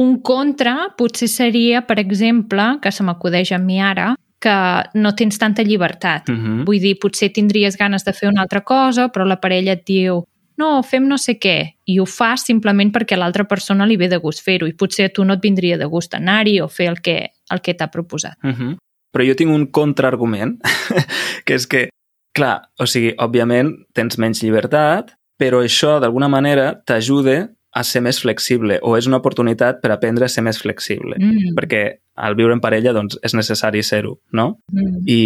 Un 0.00 0.20
contra 0.22 0.92
potser 0.98 1.26
seria, 1.28 1.82
per 1.86 1.98
exemple, 1.98 2.76
que 2.82 2.92
se 2.94 3.02
m'acudeix 3.06 3.50
a 3.52 3.58
mi 3.58 3.80
ara, 3.82 4.12
que 4.40 4.56
no 4.94 5.12
tens 5.18 5.38
tanta 5.38 5.62
llibertat. 5.62 6.28
Mm 6.28 6.36
-hmm. 6.36 6.64
Vull 6.64 6.80
dir, 6.80 6.98
potser 6.98 7.32
tindries 7.32 7.76
ganes 7.76 8.04
de 8.04 8.12
fer 8.12 8.28
una 8.28 8.42
altra 8.42 8.62
cosa, 8.62 9.08
però 9.08 9.26
la 9.26 9.40
parella 9.40 9.72
et 9.72 9.84
diu 9.84 10.24
no, 10.60 10.82
fem 10.82 11.08
no 11.08 11.16
sé 11.18 11.38
què, 11.40 11.56
i 11.88 11.98
ho 12.00 12.06
fas 12.06 12.44
simplement 12.44 12.92
perquè 12.92 13.16
a 13.16 13.20
l'altra 13.22 13.46
persona 13.48 13.86
li 13.86 13.96
ve 13.96 14.08
de 14.08 14.18
gust 14.18 14.44
fer-ho, 14.44 14.68
i 14.68 14.76
potser 14.76 15.08
a 15.08 15.12
tu 15.14 15.24
no 15.24 15.34
et 15.34 15.40
vindria 15.40 15.78
de 15.80 15.88
gust 15.90 16.14
anar-hi 16.14 16.60
o 16.60 16.68
fer 16.68 16.88
el 16.92 17.00
que, 17.00 17.30
el 17.50 17.60
que 17.60 17.74
t'ha 17.74 17.90
proposat. 17.90 18.38
Mm 18.42 18.54
-hmm. 18.54 18.76
Però 19.12 19.26
jo 19.26 19.34
tinc 19.34 19.50
un 19.50 19.66
contraargument, 19.66 20.60
que 21.44 21.54
és 21.54 21.66
que, 21.66 21.88
clar, 22.32 22.70
o 22.78 22.86
sigui, 22.86 23.14
òbviament 23.18 23.86
tens 23.92 24.18
menys 24.18 24.42
llibertat, 24.42 25.16
però 25.38 25.62
això, 25.64 25.98
d'alguna 26.00 26.28
manera, 26.28 26.82
t'ajuda 26.84 27.50
a 27.72 27.84
ser 27.84 28.02
més 28.02 28.18
flexible 28.20 28.80
o 28.82 28.96
és 28.98 29.06
una 29.06 29.20
oportunitat 29.20 29.78
per 29.82 29.92
aprendre 29.94 30.26
a 30.26 30.28
ser 30.32 30.42
més 30.42 30.58
flexible. 30.58 31.16
Mm. 31.18 31.54
Perquè 31.58 31.82
al 32.16 32.34
viure 32.34 32.52
en 32.56 32.62
parella 32.62 32.92
doncs, 32.92 33.18
és 33.22 33.34
necessari 33.34 33.82
ser-ho, 33.86 34.18
no? 34.32 34.60
Mm. 34.72 35.04
I 35.06 35.20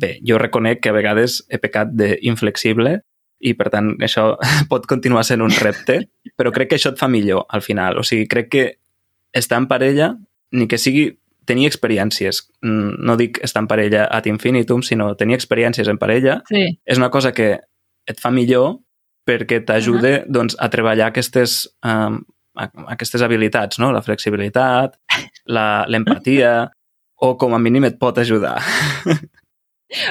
bé, 0.00 0.12
jo 0.28 0.38
reconec 0.38 0.82
que 0.82 0.92
a 0.92 0.96
vegades 0.96 1.40
he 1.48 1.58
pecat 1.62 1.94
d'inflexible 1.96 2.98
i 3.42 3.54
per 3.58 3.72
tant 3.72 3.94
això 4.04 4.36
pot 4.72 4.86
continuar 4.90 5.24
sent 5.26 5.42
un 5.42 5.54
repte, 5.62 5.98
però 6.36 6.52
crec 6.54 6.72
que 6.72 6.80
això 6.80 6.92
et 6.92 7.00
fa 7.00 7.08
millor 7.08 7.46
al 7.48 7.64
final. 7.64 7.98
O 7.98 8.06
sigui, 8.06 8.28
crec 8.30 8.52
que 8.52 8.66
estar 9.32 9.58
en 9.58 9.66
parella, 9.66 10.12
ni 10.52 10.68
que 10.68 10.78
sigui 10.78 11.08
tenir 11.44 11.66
experiències, 11.68 12.42
mm, 12.62 12.94
no 13.04 13.16
dic 13.16 13.38
estar 13.42 13.62
en 13.62 13.68
parella 13.68 14.04
ad 14.10 14.26
infinitum, 14.26 14.82
sinó 14.82 15.14
tenir 15.16 15.36
experiències 15.36 15.88
en 15.88 15.98
parella, 15.98 16.42
Sí. 16.48 16.78
és 16.86 16.98
una 16.98 17.10
cosa 17.10 17.32
que 17.32 17.58
et 18.06 18.20
fa 18.20 18.30
millor 18.30 18.78
perquè 19.26 19.64
t'ajuda 19.64 20.08
uh 20.08 20.22
-huh. 20.22 20.24
doncs, 20.28 20.56
a 20.58 20.68
treballar 20.70 21.06
aquestes, 21.08 21.76
um, 21.84 22.22
aquestes 22.54 23.22
habilitats, 23.22 23.78
no? 23.78 23.92
la 23.92 24.02
flexibilitat, 24.02 24.96
la- 25.46 25.84
l'empatia, 25.88 26.70
o 27.16 27.36
com 27.38 27.54
a 27.54 27.58
mínim 27.58 27.84
et 27.84 27.98
pot 27.98 28.18
ajudar. 28.18 28.60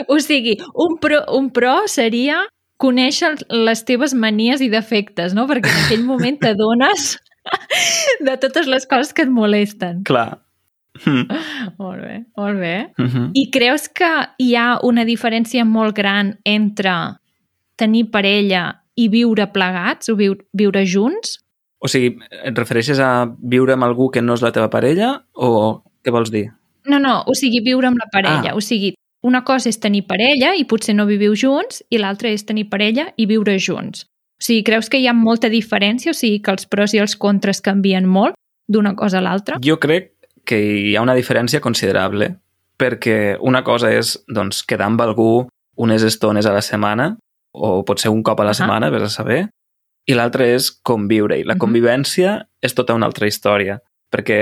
O 0.07 0.19
sigui, 0.19 0.57
un 0.75 0.97
pro, 1.01 1.25
un 1.33 1.49
pro 1.51 1.87
seria 1.87 2.45
conèixer 2.77 3.33
les 3.49 3.83
teves 3.85 4.13
manies 4.13 4.61
i 4.61 4.69
defectes, 4.69 5.33
no? 5.33 5.47
Perquè 5.49 5.69
en 5.69 5.85
aquell 5.85 6.03
moment 6.05 6.39
t'adones 6.41 7.17
de 8.27 8.37
totes 8.37 8.67
les 8.67 8.85
coses 8.85 9.13
que 9.13 9.23
et 9.23 9.29
molesten. 9.29 10.03
Clar. 10.03 10.39
Mm. 11.05 11.27
Molt 11.79 12.01
bé, 12.03 12.15
molt 12.37 12.59
bé. 12.59 12.91
Mm 12.97 13.07
-hmm. 13.07 13.29
I 13.33 13.49
creus 13.51 13.87
que 13.89 14.11
hi 14.37 14.55
ha 14.55 14.79
una 14.83 15.05
diferència 15.05 15.65
molt 15.65 15.95
gran 15.95 16.37
entre 16.43 17.17
tenir 17.75 18.09
parella 18.11 18.83
i 18.95 19.07
viure 19.09 19.47
plegats 19.47 20.09
o 20.09 20.15
viure, 20.15 20.45
viure 20.53 20.85
junts? 20.85 21.39
O 21.79 21.87
sigui, 21.87 22.17
et 22.43 22.57
refereixes 22.57 22.99
a 22.99 23.25
viure 23.41 23.73
amb 23.73 23.83
algú 23.83 24.11
que 24.11 24.21
no 24.21 24.33
és 24.33 24.41
la 24.41 24.51
teva 24.51 24.69
parella 24.69 25.23
o 25.33 25.81
què 26.03 26.11
vols 26.11 26.31
dir? 26.31 26.51
No, 26.85 26.99
no, 26.99 27.23
o 27.25 27.33
sigui, 27.33 27.61
viure 27.65 27.87
amb 27.87 27.97
la 27.97 28.09
parella. 28.11 28.51
Ah. 28.51 28.55
O 28.55 28.61
sigui, 28.61 28.93
una 29.23 29.43
cosa 29.43 29.69
és 29.69 29.79
tenir 29.79 30.05
parella 30.09 30.53
i 30.57 30.65
potser 30.65 30.95
no 30.95 31.05
viviu 31.05 31.35
junts 31.37 31.83
i 31.89 31.97
l'altra 32.01 32.29
és 32.29 32.45
tenir 32.45 32.67
parella 32.69 33.11
i 33.17 33.27
viure 33.29 33.57
junts. 33.57 34.05
O 34.41 34.43
sigui, 34.45 34.63
creus 34.65 34.89
que 34.89 34.97
hi 34.97 35.07
ha 35.07 35.13
molta 35.13 35.49
diferència? 35.49 36.11
O 36.11 36.17
sigui, 36.17 36.39
que 36.41 36.53
els 36.53 36.65
pros 36.65 36.95
i 36.97 37.01
els 37.01 37.15
contres 37.15 37.61
canvien 37.61 38.07
molt 38.09 38.37
d'una 38.71 38.95
cosa 38.95 39.19
a 39.19 39.25
l'altra? 39.25 39.59
Jo 39.61 39.77
crec 39.81 40.10
que 40.45 40.59
hi 40.59 40.95
ha 40.95 41.03
una 41.03 41.15
diferència 41.17 41.61
considerable 41.63 42.35
perquè 42.81 43.37
una 43.39 43.61
cosa 43.63 43.91
és 43.93 44.15
doncs, 44.27 44.63
quedar 44.65 44.89
amb 44.89 45.01
algú 45.03 45.47
unes 45.81 46.03
estones 46.03 46.47
a 46.49 46.53
la 46.55 46.63
setmana 46.65 47.15
o 47.51 47.81
potser 47.85 48.11
un 48.11 48.23
cop 48.23 48.39
a 48.41 48.47
la 48.47 48.55
setmana, 48.57 48.89
vés 48.93 49.05
a 49.05 49.11
saber, 49.11 49.43
i 50.07 50.15
l'altra 50.17 50.47
és 50.49 50.71
conviure. 50.87 51.37
I 51.37 51.45
la 51.47 51.57
convivència 51.61 52.39
és 52.63 52.75
tota 52.77 52.95
una 52.97 53.09
altra 53.09 53.27
història, 53.29 53.77
perquè 54.11 54.41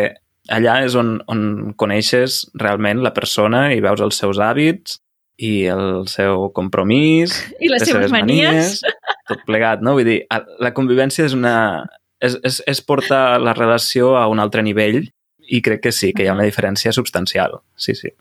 allà 0.55 0.79
és 0.85 0.95
on, 0.97 1.17
on 1.29 1.73
coneixes 1.77 2.45
realment 2.57 3.03
la 3.03 3.13
persona 3.13 3.67
i 3.73 3.83
veus 3.83 4.01
els 4.05 4.19
seus 4.21 4.39
hàbits 4.41 4.99
i 5.39 5.67
el 5.71 6.05
seu 6.11 6.49
compromís, 6.55 7.35
I 7.63 7.71
les 7.71 7.87
seves 7.87 8.13
manies. 8.13 8.79
tot 9.29 9.43
plegat, 9.47 9.83
no? 9.85 9.95
Vull 9.97 10.07
dir, 10.07 10.19
la 10.59 10.73
convivència 10.75 11.27
és 11.27 11.37
una... 11.37 11.85
És, 12.19 12.35
és, 12.43 12.57
és 12.67 12.81
portar 12.83 13.39
la 13.39 13.53
relació 13.55 14.17
a 14.19 14.25
un 14.27 14.41
altre 14.43 14.59
nivell 14.65 15.05
i 15.49 15.61
crec 15.65 15.81
que 15.87 15.93
sí, 15.95 16.13
que 16.13 16.25
hi 16.25 16.29
ha 16.29 16.37
una 16.37 16.47
diferència 16.47 16.93
substancial. 16.95 17.59
Sí, 17.75 17.97
sí. 17.97 18.13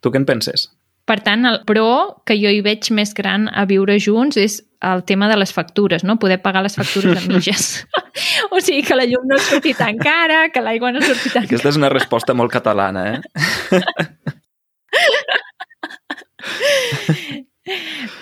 Tu 0.00 0.12
què 0.12 0.20
en 0.20 0.26
penses? 0.28 0.68
Per 1.08 1.18
tant, 1.24 1.46
el 1.48 1.62
pro 1.68 1.88
que 2.28 2.36
jo 2.36 2.50
hi 2.52 2.60
veig 2.64 2.90
més 2.92 3.14
gran 3.16 3.48
a 3.48 3.64
viure 3.68 3.96
junts 4.02 4.36
és 4.36 4.58
el 4.84 5.02
tema 5.08 5.28
de 5.30 5.38
les 5.40 5.52
factures, 5.56 6.04
no? 6.04 6.18
Poder 6.20 6.42
pagar 6.44 6.62
les 6.66 6.76
factures 6.76 7.16
a 7.16 7.26
mitges. 7.26 7.86
o 8.52 8.60
sigui, 8.60 8.82
que 8.84 8.98
la 8.98 9.06
llum 9.08 9.24
no 9.30 9.38
surti 9.40 9.72
tan 9.78 9.96
cara, 9.98 10.48
que 10.52 10.60
l'aigua 10.62 10.92
no 10.92 11.00
surti 11.02 11.32
tan. 11.32 11.44
Aquesta 11.48 11.68
és 11.72 11.80
una 11.80 11.92
resposta 11.92 12.36
molt 12.36 12.52
catalana, 12.52 13.02
eh? 13.14 13.18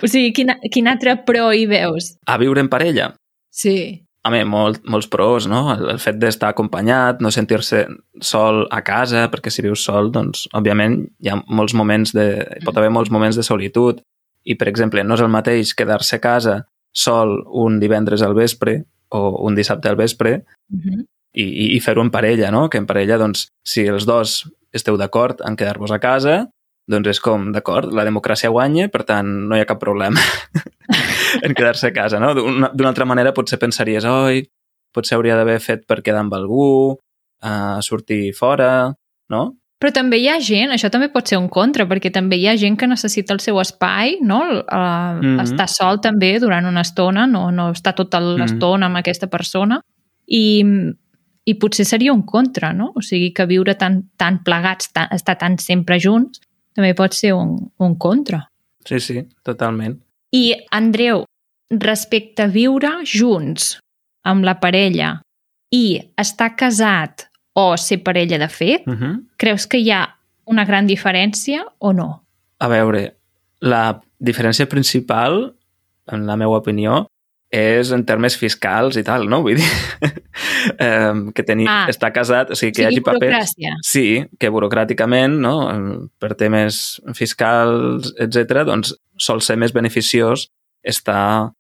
O 0.03 0.09
sigui, 0.11 0.33
quin, 0.35 0.51
quin 0.75 0.89
altre 0.91 1.15
pro 1.27 1.51
hi 1.55 1.67
veus? 1.71 2.17
A 2.27 2.39
viure 2.41 2.63
en 2.63 2.71
parella. 2.73 3.13
Sí. 3.55 4.06
Home, 4.27 4.43
molt, 4.51 4.81
molts 4.91 5.07
pros, 5.07 5.47
no? 5.47 5.61
El, 5.75 5.85
el 5.95 5.99
fet 6.03 6.19
d'estar 6.19 6.51
acompanyat, 6.51 7.21
no 7.23 7.31
sentir-se 7.31 7.85
sol 8.25 8.65
a 8.75 8.81
casa, 8.83 9.27
perquè 9.31 9.53
si 9.53 9.63
vius 9.63 9.85
sol, 9.87 10.11
doncs, 10.15 10.49
òbviament, 10.57 10.99
hi 11.23 11.31
ha 11.31 11.39
molts 11.47 11.77
moments 11.79 12.15
de... 12.17 12.27
hi 12.59 12.65
pot 12.67 12.77
haver 12.81 12.91
molts 12.91 13.13
moments 13.15 13.39
de 13.39 13.45
solitud. 13.47 14.03
I, 14.47 14.57
per 14.59 14.69
exemple, 14.71 15.05
no 15.05 15.15
és 15.15 15.23
el 15.23 15.31
mateix 15.31 15.75
quedar-se 15.79 16.19
a 16.19 16.23
casa 16.23 16.57
sol 16.97 17.43
un 17.53 17.79
divendres 17.79 18.23
al 18.25 18.35
vespre 18.35 18.81
o 19.15 19.21
un 19.47 19.55
dissabte 19.55 19.89
al 19.89 20.01
vespre 20.01 20.43
Uh 20.67 20.81
-huh. 20.83 21.05
i, 21.33 21.43
i, 21.43 21.77
i 21.77 21.81
fer-ho 21.81 22.03
en 22.03 22.11
parella, 22.11 22.51
no? 22.51 22.69
Que 22.69 22.79
en 22.79 22.87
parella, 22.87 23.19
doncs, 23.19 23.47
si 23.63 23.87
els 23.87 24.05
dos 24.05 24.51
esteu 24.73 24.97
d'acord 24.97 25.41
en 25.47 25.55
quedar-vos 25.55 25.93
a 25.93 25.99
casa, 25.99 26.49
doncs 26.87 27.09
és 27.17 27.21
com, 27.21 27.51
d'acord, 27.53 27.91
la 27.93 28.05
democràcia 28.07 28.51
guanya, 28.55 28.89
per 28.93 29.03
tant, 29.09 29.27
no 29.51 29.57
hi 29.57 29.63
ha 29.63 29.69
cap 29.69 29.81
problema 29.83 30.21
en 31.45 31.55
quedar-se 31.55 31.91
a 31.91 31.95
casa, 31.97 32.21
no? 32.23 32.33
D'una 32.37 32.91
altra 32.93 33.07
manera 33.09 33.35
potser 33.35 33.59
pensaries, 33.59 34.07
oi, 34.07 34.45
potser 34.95 35.17
hauria 35.19 35.37
d'haver 35.37 35.59
fet 35.61 35.87
per 35.87 36.01
quedar 36.03 36.23
amb 36.23 36.35
algú, 36.39 36.97
uh, 37.43 37.79
sortir 37.83 38.33
fora, 38.39 38.95
no? 39.33 39.45
Però 39.77 39.91
també 39.93 40.17
hi 40.23 40.29
ha 40.33 40.39
gent, 40.41 40.71
això 40.73 40.89
també 40.89 41.11
pot 41.13 41.29
ser 41.29 41.37
un 41.37 41.51
contra, 41.53 41.85
perquè 41.85 42.09
també 42.13 42.39
hi 42.41 42.47
ha 42.49 42.55
gent 42.57 42.79
que 42.81 42.87
necessita 42.89 43.35
el 43.35 43.43
seu 43.45 43.59
espai, 43.61 44.17
no? 44.25 44.39
Uh, 44.63 45.19
Mhm. 45.21 45.41
Estar 45.43 45.69
sol 45.69 46.01
també 46.01 46.39
durant 46.41 46.65
una 46.65 46.81
estona, 46.81 47.27
no, 47.27 47.51
no 47.51 47.71
estar 47.75 47.93
tota 47.95 48.21
l'estona 48.21 48.87
amb 48.87 48.97
aquesta 48.97 49.27
persona. 49.27 49.81
I, 50.27 50.63
I 51.45 51.55
potser 51.61 51.85
seria 51.85 52.13
un 52.15 52.23
contra, 52.23 52.73
no? 52.73 52.93
O 52.97 53.03
sigui, 53.03 53.35
que 53.35 53.45
viure 53.47 53.75
tan, 53.75 54.09
tan 54.17 54.41
plegats, 54.43 54.93
tan, 54.93 55.09
estar 55.13 55.37
tan 55.39 55.59
sempre 55.59 56.01
junts, 56.01 56.41
també 56.77 56.93
pot 56.95 57.15
ser 57.17 57.33
un, 57.35 57.57
un 57.79 57.97
contra. 57.99 58.45
Sí, 58.87 59.01
sí, 59.01 59.23
totalment. 59.43 59.97
I, 60.37 60.53
Andreu, 60.71 61.25
respecte 61.71 62.45
a 62.45 62.51
viure 62.53 62.91
junts 63.09 63.79
amb 64.27 64.45
la 64.47 64.59
parella 64.61 65.17
i 65.75 65.99
estar 66.19 66.53
casat 66.59 67.27
o 67.57 67.73
ser 67.81 68.03
parella 68.05 68.39
de 68.39 68.49
fet, 68.49 68.87
Uh 68.87 68.93
-huh. 68.95 69.15
creus 69.37 69.67
que 69.67 69.79
hi 69.79 69.91
ha 69.91 70.17
una 70.47 70.65
gran 70.65 70.87
diferència 70.87 71.65
o 71.79 71.93
no? 71.93 72.23
A 72.59 72.69
veure, 72.69 73.17
la 73.61 74.01
diferència 74.21 74.67
principal, 74.69 75.55
en 76.07 76.27
la 76.27 76.37
meva 76.37 76.59
opinió, 76.59 77.07
és 77.51 77.93
en 77.95 78.03
termes 78.05 78.37
fiscals 78.37 78.97
i 78.97 79.03
tal, 79.07 79.29
no? 79.31 79.43
Vull 79.43 79.57
dir, 79.61 79.69
um, 81.11 81.33
que 81.33 81.43
tenir, 81.47 81.69
Ah. 81.71 81.87
estar 81.89 82.13
casat, 82.13 82.51
o 82.51 82.55
sigui, 82.59 82.73
que 82.73 82.83
hi 82.83 82.87
sigui 82.87 82.97
hagi 82.97 83.05
papers... 83.05 83.55
Sí, 83.87 84.25
que 84.39 84.51
burocràticament, 84.51 85.39
no? 85.41 85.55
per 86.19 86.35
temes 86.35 87.01
fiscals, 87.15 88.13
etc, 88.19 88.65
doncs 88.67 88.95
sol 89.19 89.41
ser 89.41 89.57
més 89.57 89.73
beneficiós 89.73 90.49
estar 90.83 91.53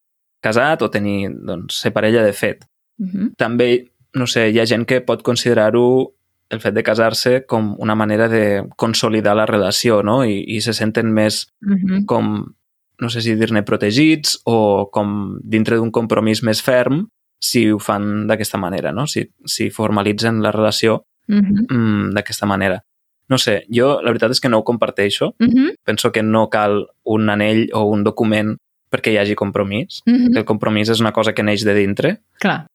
casat 0.42 0.82
o 0.82 0.90
tenir, 0.90 1.30
doncs, 1.46 1.80
ser 1.82 1.92
parella 1.94 2.22
de 2.22 2.32
fet. 2.32 2.66
Uh 2.98 3.06
-huh. 3.06 3.30
També, 3.36 3.86
no 4.14 4.26
sé, 4.26 4.50
hi 4.50 4.60
ha 4.60 4.66
gent 4.66 4.86
que 4.86 5.00
pot 5.00 5.22
considerar-ho 5.22 6.12
el 6.48 6.60
fet 6.60 6.74
de 6.74 6.82
casar-se 6.82 7.44
com 7.46 7.74
una 7.78 7.94
manera 7.94 8.28
de 8.28 8.64
consolidar 8.76 9.34
la 9.34 9.46
relació, 9.46 10.02
no? 10.02 10.24
I, 10.24 10.44
i 10.46 10.60
se 10.60 10.72
senten 10.72 11.12
més 11.12 11.48
Uh 11.62 11.74
-huh. 11.74 12.04
com, 12.06 12.54
no 13.00 13.10
sé 13.10 13.20
si 13.20 13.34
dir-ne 13.36 13.62
protegits 13.62 14.40
o 14.44 14.88
com 14.92 15.38
dintre 15.42 15.76
d'un 15.76 15.90
compromís 15.90 16.42
més 16.42 16.62
ferm 16.62 17.06
si 17.38 17.70
ho 17.70 17.78
fan 17.78 18.26
d'aquesta 18.26 18.58
manera, 18.58 18.92
no? 18.92 19.06
Si, 19.06 19.26
si 19.44 19.70
formalitzen 19.70 20.42
la 20.42 20.52
relació 20.52 21.04
-huh. 21.28 21.66
mm, 21.70 22.10
d'aquesta 22.14 22.46
manera. 22.46 22.82
No 23.28 23.38
sé, 23.38 23.64
jo 23.72 23.96
la 24.02 24.12
veritat 24.12 24.30
és 24.30 24.40
que 24.40 24.48
no 24.48 24.58
ho 24.58 24.64
comparteixo. 24.64 25.34
Uh 25.38 25.46
-huh. 25.46 25.74
Penso 25.84 26.12
que 26.12 26.22
no 26.22 26.48
cal 26.48 26.86
un 27.04 27.28
anell 27.28 27.68
o 27.72 27.84
un 27.84 28.04
document 28.04 28.56
perquè 28.90 29.12
hi 29.12 29.18
hagi 29.18 29.34
compromís. 29.34 30.02
Uh 30.06 30.12
-huh. 30.12 30.36
El 30.38 30.44
compromís 30.44 30.88
és 30.88 31.00
una 31.00 31.12
cosa 31.12 31.32
que 31.32 31.42
neix 31.42 31.64
de 31.64 31.74
dintre, 31.74 32.20
Clar, 32.38 32.66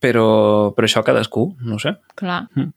però, 0.00 0.74
però 0.74 0.84
això 0.84 1.02
cadascú, 1.02 1.56
no 1.60 1.78
sé. 1.78 1.96
clar. 2.14 2.48
Mm. 2.54 2.72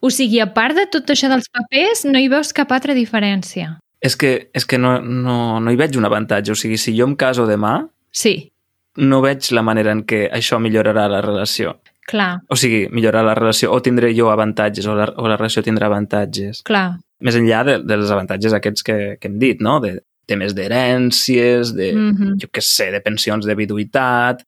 O 0.00 0.10
sigui, 0.10 0.40
a 0.40 0.52
part 0.54 0.76
de 0.76 0.86
tot 0.86 1.10
això 1.10 1.28
dels 1.28 1.48
papers, 1.48 2.04
no 2.04 2.18
hi 2.18 2.28
veus 2.28 2.52
cap 2.52 2.70
altra 2.70 2.94
diferència? 2.94 3.78
És 4.00 4.14
que, 4.16 4.50
és 4.54 4.64
que 4.64 4.78
no, 4.78 5.00
no, 5.00 5.58
no 5.60 5.70
hi 5.72 5.76
veig 5.76 5.96
un 5.98 6.04
avantatge. 6.06 6.52
O 6.52 6.54
sigui, 6.58 6.76
si 6.78 6.94
jo 6.98 7.06
em 7.08 7.16
caso 7.16 7.46
demà, 7.46 7.88
Sí, 8.10 8.50
no 8.96 9.20
veig 9.20 9.50
la 9.52 9.62
manera 9.62 9.92
en 9.92 10.04
què 10.08 10.30
això 10.32 10.58
millorarà 10.62 11.08
la 11.10 11.20
relació. 11.20 11.76
clar, 12.08 12.40
O 12.48 12.56
sigui, 12.56 12.86
millorar 12.90 13.22
la 13.24 13.34
relació, 13.34 13.70
o 13.72 13.82
tindré 13.82 14.14
jo 14.16 14.30
avantatges, 14.30 14.86
o 14.86 14.94
la, 14.96 15.04
o 15.16 15.28
la 15.28 15.36
relació 15.36 15.62
tindrà 15.62 15.86
avantatges. 15.90 16.62
clar. 16.64 16.96
Més 17.20 17.34
enllà 17.36 17.64
de, 17.66 17.78
dels 17.82 18.10
avantatges 18.14 18.52
aquests 18.54 18.82
que, 18.86 18.96
que 19.20 19.28
hem 19.28 19.38
dit, 19.38 19.60
no? 19.60 19.80
De 19.80 19.98
temes 20.26 20.54
d'herències, 20.54 21.74
de, 21.74 21.92
Uh 21.94 22.12
-huh. 22.14 22.34
jo 22.40 22.48
què 22.52 22.60
sé, 22.60 22.90
de 22.90 23.00
pensions 23.00 23.44
de 23.46 23.54
viduïtat, 23.54 24.42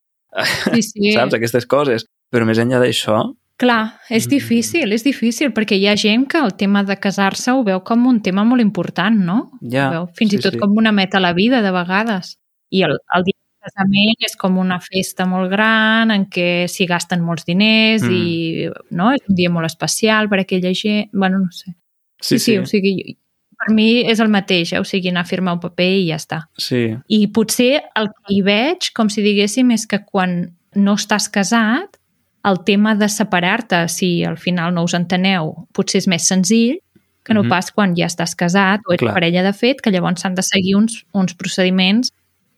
Sí, 0.72 0.82
sí. 0.82 1.12
saps? 1.16 1.34
Aquestes 1.34 1.66
coses. 1.66 2.06
Però 2.32 2.44
més 2.46 2.58
enllà 2.58 2.78
d'això, 2.78 3.34
Clar, 3.60 3.98
és 4.08 4.24
Mm. 4.26 4.30
difícil, 4.30 4.92
és 4.96 5.02
difícil, 5.04 5.50
perquè 5.52 5.76
hi 5.76 5.86
ha 5.86 5.96
gent 5.96 6.26
que 6.26 6.38
el 6.40 6.54
tema 6.56 6.80
de 6.82 6.96
casar-se 6.96 7.52
ho 7.52 7.62
veu 7.62 7.82
com 7.84 8.06
un 8.08 8.22
tema 8.24 8.42
molt 8.44 8.62
important, 8.62 9.18
no? 9.20 9.50
Ja, 9.60 9.88
ho 9.88 9.92
veu 9.92 10.06
fins 10.16 10.30
sí, 10.32 10.38
i 10.38 10.40
tot 10.40 10.54
sí. 10.56 10.58
com 10.58 10.72
una 10.80 10.92
meta 10.92 11.18
a 11.18 11.20
la 11.20 11.34
vida, 11.34 11.60
de 11.60 11.70
vegades. 11.70 12.38
I 12.70 12.82
el, 12.86 12.96
el 13.16 13.24
dia 13.26 13.36
de 13.36 13.68
casament 13.68 14.24
és 14.24 14.36
com 14.40 14.56
una 14.56 14.78
festa 14.80 15.26
molt 15.28 15.50
gran 15.52 16.10
en 16.10 16.24
què 16.32 16.64
s'hi 16.72 16.86
gasten 16.88 17.20
molts 17.20 17.44
diners 17.44 18.02
Mm. 18.02 18.16
i 18.16 18.70
no? 18.96 19.12
és 19.12 19.20
un 19.28 19.34
dia 19.36 19.50
molt 19.50 19.66
especial 19.66 20.30
per 20.30 20.38
a 20.38 20.42
aquella 20.48 20.72
gent. 20.72 21.10
Bueno, 21.12 21.38
no 21.40 21.50
sé. 21.52 21.74
Sí, 22.22 22.38
sí. 22.38 22.56
o 22.56 22.64
sigui, 22.64 23.18
per 23.60 23.74
mi 23.74 24.00
és 24.08 24.20
el 24.20 24.28
mateix, 24.32 24.72
eh? 24.72 24.80
o 24.80 24.84
sigui, 24.84 25.10
anar 25.12 25.26
a 25.26 25.28
firmar 25.28 25.52
un 25.58 25.60
paper 25.60 25.90
i 26.00 26.08
ja 26.08 26.16
està. 26.16 26.46
sí. 26.56 26.96
I 27.08 27.26
potser 27.28 27.82
el 27.94 28.08
que 28.08 28.32
hi 28.38 28.40
veig, 28.40 28.92
com 28.96 29.10
si 29.12 29.20
diguéssim, 29.20 29.70
és 29.76 29.84
que 29.86 30.00
quan 30.06 30.56
no 30.74 30.94
estàs 30.96 31.28
casat, 31.28 31.99
el 32.44 32.62
tema 32.64 32.94
de 32.94 33.08
separar-te, 33.08 33.88
si 33.88 34.24
al 34.24 34.38
final 34.38 34.74
no 34.74 34.84
us 34.84 34.94
enteneu, 34.94 35.66
potser 35.76 35.98
és 35.98 36.08
més 36.08 36.26
senzill 36.26 36.78
que 37.22 37.34
no 37.34 37.42
Mhm. 37.42 37.48
pas 37.50 37.70
quan 37.70 37.94
ja 37.94 38.06
estàs 38.06 38.34
casat 38.34 38.80
o 38.88 38.92
ets 38.94 39.00
Clar. 39.02 39.12
parella 39.14 39.42
de 39.42 39.52
fet, 39.52 39.80
que 39.80 39.90
llavors 39.90 40.20
s'han 40.22 40.34
de 40.34 40.42
seguir 40.42 40.74
uns, 40.76 41.04
uns 41.12 41.34
procediments 41.34 42.10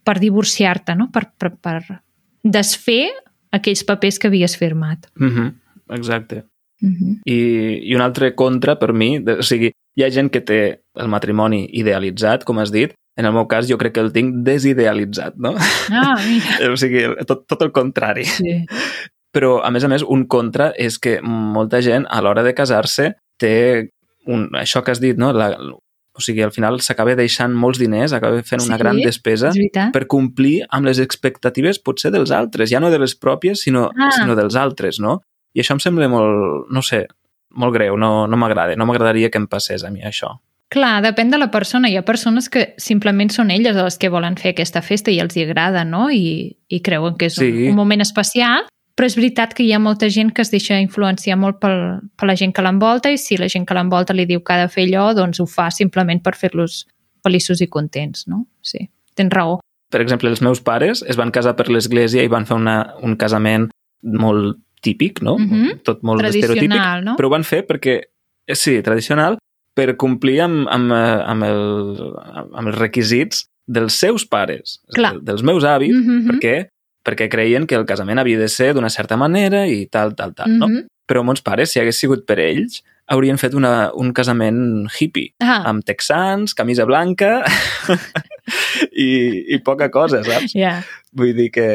per 0.05 0.19
divorciar-te, 0.21 0.95
no? 0.95 1.11
per, 1.11 1.33
per, 1.37 1.57
per 1.57 2.01
desfer 2.43 3.11
aquells 3.53 3.85
papers 3.85 4.19
que 4.19 4.29
havies 4.29 4.57
firmat. 4.57 5.09
Mhm, 5.17 5.55
Exacte. 5.91 6.45
Uh 6.81 6.89
-huh. 6.89 7.21
I, 7.27 7.91
I 7.91 7.95
un 7.95 8.01
altre 8.01 8.35
contra, 8.35 8.79
per 8.79 8.93
mi, 8.93 9.19
de, 9.19 9.33
o 9.39 9.43
sigui, 9.43 9.73
hi 9.95 10.03
ha 10.03 10.11
gent 10.11 10.31
que 10.31 10.41
té 10.41 10.81
el 10.95 11.09
matrimoni 11.09 11.69
idealitzat, 11.73 12.45
com 12.45 12.59
has 12.59 12.73
dit, 12.73 12.93
en 13.17 13.27
el 13.27 13.33
meu 13.33 13.47
cas 13.47 13.69
jo 13.69 13.77
crec 13.77 13.93
que 13.95 14.01
el 14.01 14.13
tinc 14.13 14.35
desidealitzat, 14.45 15.35
no? 15.37 15.55
Ah, 15.91 16.17
mira. 16.27 16.71
o 16.73 16.77
sigui, 16.77 17.03
tot, 17.27 17.47
tot 17.47 17.63
el 17.63 17.71
contrari. 17.73 18.25
Sí. 18.25 18.65
Però, 19.33 19.61
a 19.65 19.71
més 19.73 19.85
a 19.85 19.89
més, 19.89 20.03
un 20.05 20.27
contra 20.29 20.73
és 20.77 20.99
que 21.01 21.19
molta 21.25 21.81
gent, 21.81 22.05
a 22.11 22.21
l'hora 22.21 22.43
de 22.45 22.53
casar-se, 22.55 23.15
té 23.41 23.89
un, 24.27 24.51
això 24.55 24.83
que 24.85 24.93
has 24.93 25.01
dit, 25.01 25.17
no? 25.19 25.33
La, 25.33 25.49
o 26.13 26.21
sigui, 26.21 26.43
al 26.45 26.53
final 26.53 26.77
s'acaba 26.85 27.15
deixant 27.17 27.55
molts 27.57 27.79
diners, 27.81 28.13
acaba 28.13 28.43
fent 28.45 28.61
una 28.67 28.77
Sí, 28.77 28.83
gran 28.83 29.01
despesa 29.01 29.51
per 29.95 30.07
complir 30.07 30.67
amb 30.69 30.85
les 30.87 31.01
expectatives 31.01 31.79
potser 31.81 32.13
dels 32.13 32.31
altres, 32.31 32.69
ja 32.71 32.79
no 32.81 32.91
de 32.93 32.99
les 33.01 33.17
pròpies, 33.19 33.65
sinó, 33.65 33.89
Ah. 33.97 34.11
sinó 34.19 34.37
dels 34.37 34.55
altres, 34.55 35.01
no? 35.01 35.23
I 35.55 35.61
això 35.65 35.73
em 35.73 35.81
sembla 35.81 36.09
molt, 36.09 36.69
no 36.71 36.83
sé, 36.83 37.07
molt 37.57 37.73
greu, 37.75 37.97
no, 37.97 38.27
no 38.27 38.37
m'agrada, 38.37 38.77
no 38.77 38.85
m'agradaria 38.87 39.31
que 39.31 39.39
em 39.39 39.47
passés 39.49 39.83
a 39.85 39.91
mi 39.91 40.01
això. 40.05 40.39
Clar, 40.73 41.03
depèn 41.05 41.31
de 41.31 41.37
la 41.37 41.51
persona. 41.51 41.89
Hi 41.91 41.97
ha 41.99 42.05
persones 42.05 42.49
que 42.49 42.75
simplement 42.81 43.29
són 43.31 43.51
elles 43.51 43.77
les 43.77 43.99
que 43.99 44.09
volen 44.09 44.37
fer 44.41 44.53
aquesta 44.55 44.81
festa 44.81 45.11
i 45.13 45.19
els 45.21 45.37
hi 45.37 45.43
agrada, 45.45 45.85
no? 45.85 46.11
I, 46.11 46.57
i 46.69 46.81
creuen 46.81 47.17
que 47.19 47.27
és 47.27 47.35
Sí. 47.37 47.51
un, 47.67 47.71
un 47.73 47.77
moment 47.77 48.01
especial, 48.01 48.65
però 48.97 49.07
és 49.07 49.17
veritat 49.17 49.55
que 49.55 49.65
hi 49.65 49.73
ha 49.73 49.79
molta 49.79 50.09
gent 50.11 50.33
que 50.35 50.43
es 50.43 50.51
deixa 50.51 50.79
influenciar 50.81 51.37
molt 51.41 51.59
pel, 51.61 52.01
per 52.17 52.27
la 52.29 52.35
gent 52.37 52.53
que 52.53 52.63
l'envolta 52.63 53.11
i 53.11 53.19
si 53.19 53.37
la 53.41 53.49
gent 53.49 53.67
que 53.67 53.75
l'envolta 53.75 54.13
li 54.15 54.27
diu 54.27 54.41
que 54.45 54.53
ha 54.53 54.63
de 54.67 54.69
fer 54.73 54.85
allò, 54.89 55.13
doncs 55.15 55.41
ho 55.41 55.47
fa 55.47 55.71
simplement 55.71 56.21
per 56.23 56.35
fer-los 56.37 56.87
feliços 57.25 57.61
i 57.63 57.69
contents, 57.69 58.27
no? 58.29 58.47
Sí, 58.63 58.89
tens 59.15 59.33
raó. 59.33 59.61
Per 59.93 60.01
exemple, 60.01 60.29
els 60.31 60.41
meus 60.43 60.61
pares 60.61 61.03
es 61.07 61.17
van 61.17 61.31
casar 61.31 61.55
per 61.57 61.69
l'església 61.69 62.23
i 62.25 62.29
van 62.33 62.47
fer 62.49 62.57
una, 62.57 62.95
un 63.03 63.17
casament 63.17 63.69
molt 64.03 64.59
típic, 64.83 65.21
no? 65.23 65.37
Mhm. 65.39 65.83
Tot 65.85 66.03
molt 66.03 66.25
estereotípic. 66.25 66.71
Tradicional, 66.71 67.05
no? 67.05 67.17
Però 67.17 67.27
ho 67.27 67.31
van 67.31 67.45
fer 67.45 67.67
perquè, 67.67 68.01
sí, 68.55 68.81
tradicional, 68.83 69.39
per 69.75 69.97
complir 69.97 70.41
amb, 70.43 70.67
amb, 70.69 70.91
eh, 70.93 71.23
amb, 71.33 71.45
el, 71.45 72.15
amb 72.53 72.69
els 72.69 72.77
requisits 72.79 73.47
dels 73.67 73.95
seus 73.95 74.27
pares, 74.27 74.81
Clar. 74.93 75.13
del- 75.15 75.25
dels 75.25 75.43
meus 75.43 75.65
avis, 75.65 75.95
Mhm. 75.95 76.27
perquè, 76.29 76.67
perquè 77.05 77.29
creien 77.29 77.67
que 77.67 77.75
el 77.75 77.85
casament 77.87 78.19
havia 78.19 78.39
de 78.39 78.49
ser 78.49 78.73
d'una 78.75 78.91
certa 78.91 79.17
manera 79.17 79.67
i 79.67 79.87
tal, 79.87 80.15
tal, 80.15 80.35
tal, 80.35 80.51
no? 80.59 80.69
Mhm. 80.69 80.87
Però 81.09 81.25
mons 81.27 81.43
pares, 81.43 81.71
si 81.73 81.81
hagués 81.81 81.99
sigut 81.99 82.25
per 82.27 82.39
ells, 82.41 82.83
haurien 83.11 83.37
fet 83.37 83.55
una, 83.55 83.91
un 83.95 84.13
casament 84.15 84.87
hippie, 84.99 85.35
Ah, 85.43 85.63
amb 85.69 85.83
texans, 85.85 86.55
camisa 86.55 86.85
blanca 86.87 87.43
i, 88.93 89.09
i 89.55 89.59
poca 89.65 89.91
cosa, 89.91 90.23
saps? 90.25 90.55
ja. 90.55 90.79
Vull 91.13 91.35
dir 91.37 91.51
que 91.53 91.67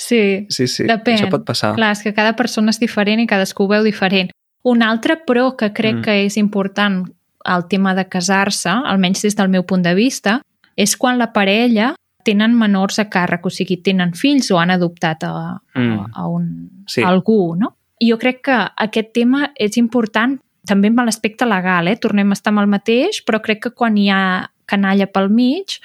Sí, 0.00 0.46
sí, 0.48 0.66
sí, 0.70 0.84
Depèn. 0.86 1.18
això 1.18 1.28
pot 1.28 1.42
passar. 1.44 1.74
Clar, 1.76 1.90
és 1.92 2.00
que 2.02 2.12
cada 2.14 2.32
persona 2.38 2.70
és 2.70 2.78
diferent 2.80 3.20
i 3.20 3.26
cadascú 3.28 3.64
ho 3.66 3.68
veu 3.68 3.82
diferent. 3.84 4.30
Un 4.64 4.82
altre, 4.86 5.18
però, 5.26 5.56
que 5.58 5.72
crec 5.74 5.96
Mm. 5.96 6.02
que 6.02 6.14
és 6.26 6.36
important 6.38 7.04
al 7.44 7.66
tema 7.68 7.94
de 7.94 8.06
casar-se, 8.08 8.70
almenys 8.70 9.22
des 9.22 9.34
del 9.36 9.48
meu 9.48 9.64
punt 9.64 9.82
de 9.82 9.94
vista, 9.94 10.40
és 10.76 10.96
quan 10.96 11.18
la 11.18 11.32
parella 11.32 11.94
tenen 12.24 12.54
menors 12.58 12.98
a 12.98 13.06
càrrec, 13.10 13.44
o 13.46 13.50
sigui, 13.50 13.76
tenen 13.82 14.12
fills 14.14 14.50
o 14.50 14.58
han 14.58 14.70
adoptat 14.70 15.24
a, 15.24 15.60
Mm. 15.74 15.98
a, 15.98 16.06
a, 16.14 16.26
un, 16.28 16.84
Sí. 16.86 17.02
a 17.02 17.08
algú, 17.08 17.56
no? 17.56 17.76
Jo 18.00 18.16
crec 18.18 18.42
que 18.42 18.56
aquest 18.76 19.12
tema 19.12 19.50
és 19.56 19.76
important 19.76 20.38
també 20.66 20.88
amb 20.88 21.00
l'aspecte 21.04 21.46
legal, 21.46 21.88
eh? 21.88 21.96
tornem 21.96 22.30
a 22.30 22.32
estar 22.32 22.50
amb 22.52 22.60
el 22.60 22.66
mateix, 22.66 23.22
però 23.26 23.40
crec 23.42 23.62
que 23.62 23.70
quan 23.70 23.96
hi 23.98 24.08
ha 24.10 24.50
canalla 24.66 25.06
pel 25.06 25.28
mig 25.30 25.78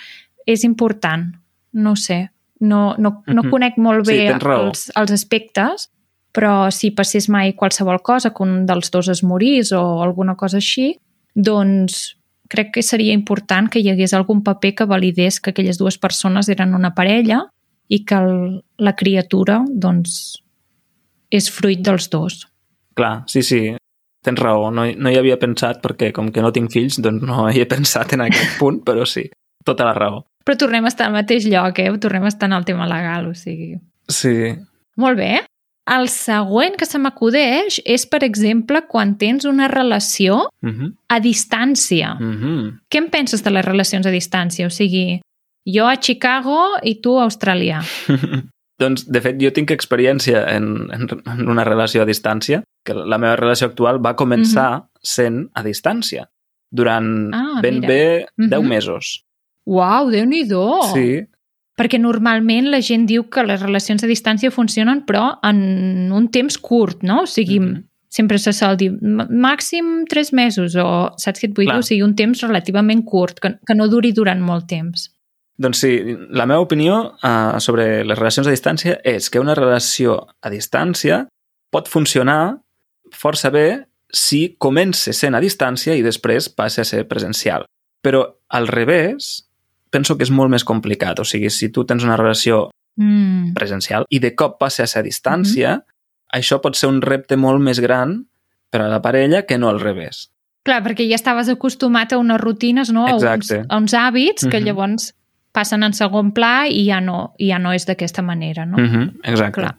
és 0.46 0.64
important. 0.64 1.34
No 1.74 1.96
sé, 1.96 2.30
no, 2.60 2.96
no, 2.98 3.24
no 3.28 3.42
Mhm. 3.44 3.50
conec 3.52 3.78
molt 3.78 4.06
Sí, 4.06 4.14
bé 4.18 4.38
raó. 4.40 4.68
els, 4.68 4.92
els 4.96 5.12
aspectes, 5.12 5.90
però 6.34 6.72
si 6.72 6.92
passés 6.92 7.30
mai 7.30 7.54
qualsevol 7.54 8.02
cosa, 8.02 8.30
que 8.32 8.44
un 8.44 8.66
dels 8.66 8.92
dos 8.92 9.08
es 9.10 9.24
morís 9.24 9.72
o 9.72 10.02
alguna 10.04 10.36
cosa 10.36 10.58
així, 10.58 10.98
doncs 11.34 12.18
crec 12.50 12.72
que 12.74 12.84
seria 12.84 13.14
important 13.14 13.70
que 13.72 13.82
hi 13.82 13.90
hagués 13.92 14.14
algun 14.14 14.44
paper 14.44 14.74
que 14.76 14.90
validés 14.90 15.40
que 15.40 15.52
aquelles 15.54 15.80
dues 15.82 15.98
persones 15.98 16.50
eren 16.50 16.76
una 16.78 16.94
parella 16.98 17.46
i 17.88 18.04
que 18.06 18.18
el, 18.18 18.36
la 18.78 18.96
criatura 18.98 19.62
doncs, 19.70 20.42
és 21.30 21.50
fruit 21.52 21.82
dels 21.82 22.10
dos. 22.10 22.46
Clar, 22.96 23.26
sí, 23.30 23.44
sí, 23.44 23.62
tens 24.26 24.40
raó. 24.40 24.70
No, 24.72 24.86
no 24.86 25.12
hi 25.12 25.18
havia 25.20 25.40
pensat 25.42 25.82
perquè 25.84 26.12
com 26.16 26.32
que 26.32 26.44
no 26.46 26.54
tinc 26.56 26.72
fills, 26.74 27.02
doncs 27.02 27.26
no 27.26 27.50
hi 27.50 27.62
he 27.62 27.68
pensat 27.70 28.16
en 28.16 28.26
aquest 28.28 28.56
punt, 28.62 28.82
però 28.86 29.06
sí, 29.10 29.28
tota 29.66 29.90
la 29.90 29.98
raó. 29.98 30.24
Però 30.46 30.58
tornem 30.62 30.86
a 30.86 30.94
estar 30.94 31.10
al 31.10 31.18
mateix 31.18 31.48
lloc, 31.50 31.82
eh? 31.82 31.90
Tornem 32.02 32.26
a 32.26 32.30
estar 32.30 32.50
en 32.50 32.58
el 32.58 32.66
tema 32.66 32.86
legal, 32.90 33.32
o 33.32 33.38
sigui... 33.38 33.76
Sí, 34.06 34.54
Molt 34.96 35.20
bé. 35.20 35.44
El 35.86 36.08
següent 36.10 36.76
que 36.80 36.86
se 36.90 36.98
m'acudeix 36.98 37.78
és, 37.86 38.08
per 38.10 38.24
exemple, 38.26 38.82
quan 38.90 39.16
tens 39.22 39.46
una 39.46 39.68
relació 39.68 40.50
uh 40.62 40.70
-huh. 40.70 40.94
a 41.08 41.20
distància. 41.20 42.18
Uh 42.20 42.34
-huh. 42.42 42.80
Què 42.90 42.98
en 42.98 43.10
penses 43.10 43.44
de 43.44 43.52
les 43.52 43.66
relacions 43.66 44.06
a 44.06 44.12
distància? 44.12 44.66
O 44.66 44.70
sigui, 44.70 45.22
jo 45.66 45.86
a 45.88 45.98
Chicago 45.98 46.78
i 46.84 47.02
tu 47.02 47.20
a 47.20 47.24
Austràlia. 47.26 47.82
doncs, 48.80 49.06
de 49.08 49.22
fet, 49.22 49.38
jo 49.40 49.52
tinc 49.52 49.72
experiència 49.72 50.44
en, 50.56 50.90
en, 50.92 51.08
en 51.26 51.50
una 51.50 51.64
relació 51.64 52.02
a 52.02 52.06
distància, 52.06 52.64
que 52.84 52.94
la 52.94 53.18
meva 53.18 53.36
relació 53.36 53.68
actual 53.68 54.06
va 54.06 54.16
començar 54.16 54.88
sent 55.02 55.50
a 55.54 55.64
distància, 55.64 56.28
durant 56.72 57.32
Ah, 57.34 57.60
ben 57.62 57.80
mira. 57.80 57.88
bé 57.88 58.26
10 58.38 58.62
Mhm. 58.62 58.70
mesos. 58.70 59.24
Uau, 59.66 60.12
déu 60.12 60.26
nhi 60.26 60.44
Sí, 60.94 61.26
Perquè 61.76 62.00
normalment 62.00 62.70
la 62.72 62.80
gent 62.82 63.06
diu 63.06 63.26
que 63.30 63.44
les 63.44 63.62
relacions 63.62 64.04
a 64.04 64.08
distància 64.08 64.52
funcionen, 64.52 65.04
però 65.06 65.40
en 65.44 66.12
un 66.16 66.30
temps 66.32 66.58
curt, 66.58 67.04
no? 67.04 67.24
O 67.24 67.28
sigui, 67.28 67.60
Mhm. 67.60 67.84
sempre 68.08 68.38
se 68.40 68.54
sol 68.54 68.78
dir 68.78 68.92
"M- 69.02 69.28
màxim 69.30 70.06
tres 70.08 70.32
mesos, 70.32 70.76
o 70.78 71.12
saps 71.18 71.42
què 71.42 71.50
et 71.50 71.54
vull 71.56 71.66
Clar. 71.66 71.76
dir? 71.76 71.80
O 71.80 71.84
sigui, 71.84 72.02
un 72.04 72.16
temps 72.16 72.42
relativament 72.42 73.04
curt, 73.04 73.40
que, 73.42 73.58
que 73.68 73.76
no 73.76 73.88
duri 73.90 74.14
durant 74.14 74.40
molt 74.40 74.68
temps. 74.68 75.12
Doncs 75.58 75.78
sí, 75.78 76.00
la 76.32 76.46
meva 76.46 76.60
opinió 76.62 77.14
uh, 77.24 77.60
sobre 77.60 78.04
les 78.06 78.18
relacions 78.18 78.48
a 78.48 78.52
distància 78.52 79.00
és 79.04 79.30
que 79.30 79.40
una 79.40 79.56
relació 79.56 80.28
a 80.42 80.50
distància 80.50 81.28
pot 81.72 81.88
funcionar 81.88 82.58
força 83.12 83.50
bé 83.50 83.86
si 84.12 84.56
comença 84.58 85.14
sent 85.14 85.34
a 85.36 85.40
distància 85.42 85.96
i 85.96 86.02
després 86.02 86.50
passa 86.50 86.82
a 86.82 86.86
ser 86.86 87.08
presencial. 87.08 87.66
Però 88.04 88.36
al 88.50 88.68
revés, 88.68 89.45
penso 89.96 90.18
que 90.18 90.28
és 90.28 90.32
molt 90.34 90.52
més 90.52 90.66
complicat. 90.68 91.20
O 91.24 91.26
sigui, 91.28 91.50
si 91.50 91.72
tu 91.72 91.86
tens 91.88 92.04
una 92.04 92.18
relació 92.20 92.68
Mm. 92.98 93.54
presencial 93.54 94.06
i 94.10 94.22
de 94.24 94.30
cop 94.40 94.54
passa 94.60 94.84
a 94.86 94.88
ser 94.88 95.02
a 95.02 95.04
distància, 95.04 95.82
això 96.32 96.62
pot 96.64 96.78
ser 96.80 96.88
un 96.88 97.02
repte 97.04 97.36
molt 97.36 97.60
més 97.60 97.82
gran 97.84 98.22
per 98.72 98.82
a 98.82 98.88
la 98.88 99.02
parella 99.04 99.42
que 99.46 99.58
no 99.60 99.68
al 99.68 99.82
revés. 99.82 100.30
Clar, 100.66 100.82
perquè 100.82 101.04
ja 101.10 101.16
estaves 101.20 101.50
acostumat 101.52 102.14
a 102.14 102.18
unes 102.18 102.40
rutines, 102.42 102.92
no? 102.96 103.04
A 103.06 103.14
uns, 103.16 103.52
a 103.52 103.78
uns 103.78 103.94
hàbits 103.94 104.48
que 104.50 104.60
Mhm. 104.60 104.66
llavors 104.66 105.14
passen 105.52 105.84
en 105.84 105.94
segon 105.94 106.32
pla 106.32 106.68
i 106.68 106.86
ja 106.88 107.02
no, 107.02 107.34
ja 107.38 107.60
no 107.60 107.72
és 107.74 107.86
d'aquesta 107.86 108.22
manera, 108.22 108.66
no? 108.66 108.78
Mm 108.78 108.90
-hmm, 108.90 109.14
exacte. 109.24 109.62
Clar. 109.62 109.78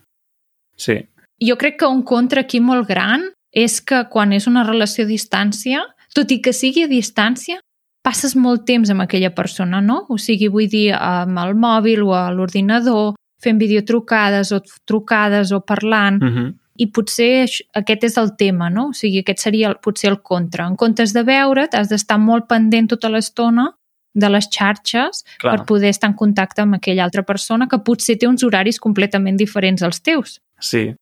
Sí. 0.76 1.08
Jo 1.40 1.56
crec 1.56 1.78
que 1.78 1.86
un 1.86 2.02
contra 2.02 2.42
aquí 2.42 2.60
molt 2.60 2.86
gran 2.88 3.22
és 3.52 3.80
que 3.80 4.04
quan 4.10 4.32
és 4.32 4.46
una 4.46 4.62
relació 4.64 5.04
a 5.04 5.08
distància, 5.08 5.82
tot 6.14 6.30
i 6.30 6.40
que 6.40 6.52
sigui 6.52 6.82
a 6.84 6.88
distància, 6.88 7.60
passes 8.06 8.36
molt 8.38 8.62
temps 8.68 8.90
amb 8.92 9.02
aquella 9.02 9.32
persona, 9.34 9.80
no? 9.82 10.04
O 10.14 10.18
sigui, 10.22 10.50
vull 10.52 10.68
dir, 10.70 10.92
amb 10.94 11.40
el 11.42 11.56
mòbil 11.58 12.04
o 12.06 12.12
a 12.14 12.28
l'ordinador, 12.34 13.16
fent 13.42 13.58
videotrucades 13.58 14.52
o 14.54 14.60
trucades 14.86 15.52
o 15.52 15.60
parlant, 15.60 16.22
Mm 16.22 16.32
-hmm. 16.34 16.54
i 16.78 16.86
potser 16.86 17.48
aquest 17.74 18.04
és 18.04 18.16
el 18.18 18.36
tema, 18.36 18.70
no? 18.70 18.88
O 18.88 18.92
sigui, 18.92 19.18
aquest 19.18 19.38
seria 19.38 19.68
el, 19.68 19.76
potser 19.82 20.10
el 20.10 20.20
contra. 20.22 20.66
En 20.66 20.76
comptes 20.76 21.12
de 21.12 21.22
veure't, 21.22 21.74
has 21.74 21.88
d'estar 21.88 22.18
molt 22.18 22.46
pendent 22.46 22.88
tota 22.88 23.08
l'estona 23.08 23.74
de 24.14 24.28
les 24.30 24.48
xarxes 24.50 25.24
Clar. 25.38 25.56
per 25.56 25.66
poder 25.66 25.88
estar 25.88 26.10
en 26.10 26.16
contacte 26.16 26.62
amb 26.62 26.74
aquella 26.74 27.04
altra 27.04 27.22
persona 27.22 27.66
que 27.68 27.78
potser 27.78 28.16
té 28.18 28.26
uns 28.26 28.42
horaris 28.42 28.78
completament 28.78 29.36
diferents 29.36 29.82
als 29.82 30.00
teus. 30.00 30.40
Sí. 30.60 30.94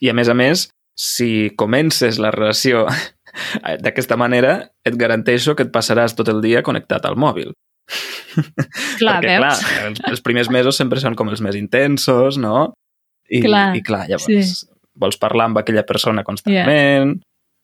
I 0.00 0.08
a 0.08 0.12
més 0.12 0.28
a 0.28 0.34
més, 0.34 0.70
si 0.96 1.50
comences 1.56 2.18
la 2.18 2.30
relació 2.30 2.86
d'aquesta 3.82 4.18
manera, 4.20 4.58
et 4.86 4.96
garanteixo 4.98 5.54
que 5.56 5.66
et 5.66 5.72
passaràs 5.74 6.16
tot 6.18 6.30
el 6.32 6.42
dia 6.44 6.62
connectat 6.66 7.06
al 7.08 7.18
mòbil. 7.20 7.54
Clar, 9.00 9.18
Perquè, 9.22 9.38
veus? 9.38 9.62
clar, 9.62 9.86
els, 9.88 10.02
els 10.12 10.22
primers 10.24 10.50
mesos 10.52 10.78
sempre 10.78 11.00
són 11.00 11.16
com 11.18 11.30
els 11.32 11.42
més 11.44 11.56
intensos, 11.58 12.38
no? 12.40 12.72
I, 13.28 13.42
Clar, 13.44 13.70
i 13.76 13.82
clar, 13.84 14.04
llavors 14.08 14.52
sí. 14.62 14.68
vols 14.96 15.18
parlar 15.20 15.50
amb 15.50 15.58
aquella 15.60 15.84
persona 15.88 16.24
constantment 16.24 17.18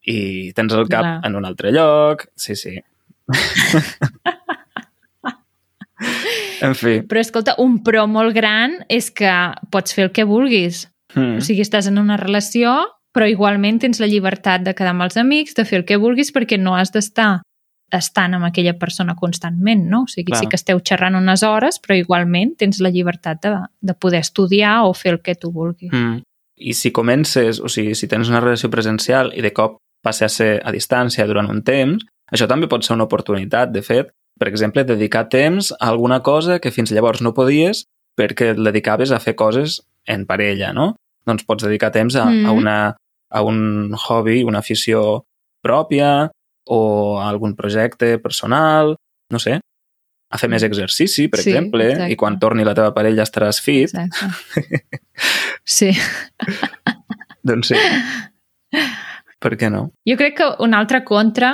i 0.04 0.52
tens 0.56 0.74
el 0.76 0.88
cap 0.92 1.04
Clar. 1.04 1.20
en 1.24 1.38
un 1.38 1.46
altre 1.48 1.72
lloc. 1.72 2.26
Sí, 2.36 2.56
sí. 2.56 2.74
en 6.64 6.74
fi. 6.76 6.98
Però 7.08 7.20
escolta, 7.22 7.54
un 7.62 7.78
pro 7.86 8.04
molt 8.10 8.34
gran 8.36 8.76
és 8.92 9.10
que 9.14 9.30
pots 9.72 9.96
fer 9.96 10.08
el 10.08 10.12
que 10.16 10.26
vulguis. 10.28 10.86
Mm. 11.14 11.38
O 11.40 11.44
sigui, 11.44 11.64
estàs 11.64 11.88
en 11.90 12.00
una 12.02 12.18
relació, 12.20 12.74
però 13.14 13.28
igualment 13.30 13.78
tens 13.80 14.00
la 14.02 14.08
llibertat 14.10 14.64
de 14.66 14.74
quedar 14.74 14.92
amb 14.94 15.06
els 15.06 15.16
amics, 15.20 15.54
de 15.54 15.64
fer 15.64 15.80
el 15.80 15.84
que 15.86 15.96
vulguis, 16.02 16.32
perquè 16.34 16.58
no 16.58 16.74
has 16.76 16.90
d'estar 16.92 17.42
estant 17.94 18.34
amb 18.34 18.48
aquella 18.48 18.74
persona 18.74 19.14
constantment, 19.14 19.84
no? 19.86 20.02
O 20.02 20.10
sigui, 20.10 20.32
Clar. 20.32 20.40
sí 20.40 20.48
que 20.50 20.58
esteu 20.58 20.80
xerrant 20.82 21.14
unes 21.14 21.44
hores, 21.46 21.78
però 21.78 21.94
igualment 21.94 22.56
tens 22.58 22.80
la 22.82 22.90
llibertat 22.90 23.42
de, 23.44 23.52
de 23.80 23.94
poder 23.94 24.24
estudiar 24.24 24.80
o 24.88 24.94
fer 24.98 25.12
el 25.14 25.20
que 25.22 25.36
tu 25.38 25.52
vulguis. 25.54 25.92
Mm. 25.92 26.24
I 26.56 26.74
si 26.74 26.90
comences, 26.94 27.60
o 27.60 27.68
sigui, 27.70 27.94
si 27.94 28.08
tens 28.10 28.28
una 28.30 28.40
relació 28.40 28.70
presencial 28.70 29.32
i 29.34 29.42
de 29.42 29.52
cop 29.54 29.78
passa 30.02 30.26
a 30.26 30.32
ser 30.32 30.60
a 30.64 30.72
distància 30.74 31.26
durant 31.26 31.48
un 31.50 31.62
temps, 31.62 32.02
això 32.30 32.48
també 32.50 32.66
pot 32.70 32.82
ser 32.84 32.94
una 32.96 33.06
oportunitat, 33.06 33.70
de 33.70 33.82
fet, 33.82 34.10
per 34.38 34.48
exemple, 34.50 34.84
dedicar 34.84 35.28
temps 35.30 35.70
a 35.78 35.88
alguna 35.92 36.20
cosa 36.22 36.58
que 36.58 36.72
fins 36.74 36.90
llavors 36.90 37.22
no 37.22 37.34
podies 37.34 37.84
perquè 38.18 38.52
et 38.54 38.58
dedicaves 38.58 39.12
a 39.14 39.20
fer 39.22 39.34
coses 39.38 39.80
en 40.06 40.26
parella, 40.26 40.72
no? 40.74 40.94
Doncs 41.26 41.46
pots 41.46 41.64
dedicar 41.64 41.92
temps 41.94 42.16
a, 42.16 42.24
Mm. 42.26 42.46
a, 42.46 42.52
una, 42.52 42.76
a 43.34 43.42
un 43.42 43.92
hobby, 43.98 44.42
una 44.46 44.60
afició 44.62 45.24
pròpia 45.64 46.30
o 46.70 46.80
a 47.18 47.28
algun 47.28 47.56
projecte 47.58 48.18
personal, 48.22 48.94
no 49.32 49.40
sé, 49.42 49.58
a 50.30 50.38
fer 50.40 50.48
més 50.50 50.64
exercici, 50.66 51.26
per 51.30 51.40
Sí, 51.42 51.50
exemple, 51.52 51.88
exacte. 51.92 52.12
i 52.12 52.16
quan 52.18 52.38
torni 52.42 52.64
la 52.66 52.74
teva 52.74 52.94
parella 52.94 53.26
estaràs 53.26 53.60
fit, 53.62 53.90
Exacte. 53.92 54.88
Sí. 55.64 55.90
doncs 57.42 57.70
sí. 57.72 57.78
Per 59.40 59.54
què 59.60 59.68
no? 59.70 59.88
Jo 60.08 60.16
crec 60.20 60.36
que 60.40 60.48
un 60.64 60.74
altre 60.74 61.02
contra, 61.04 61.52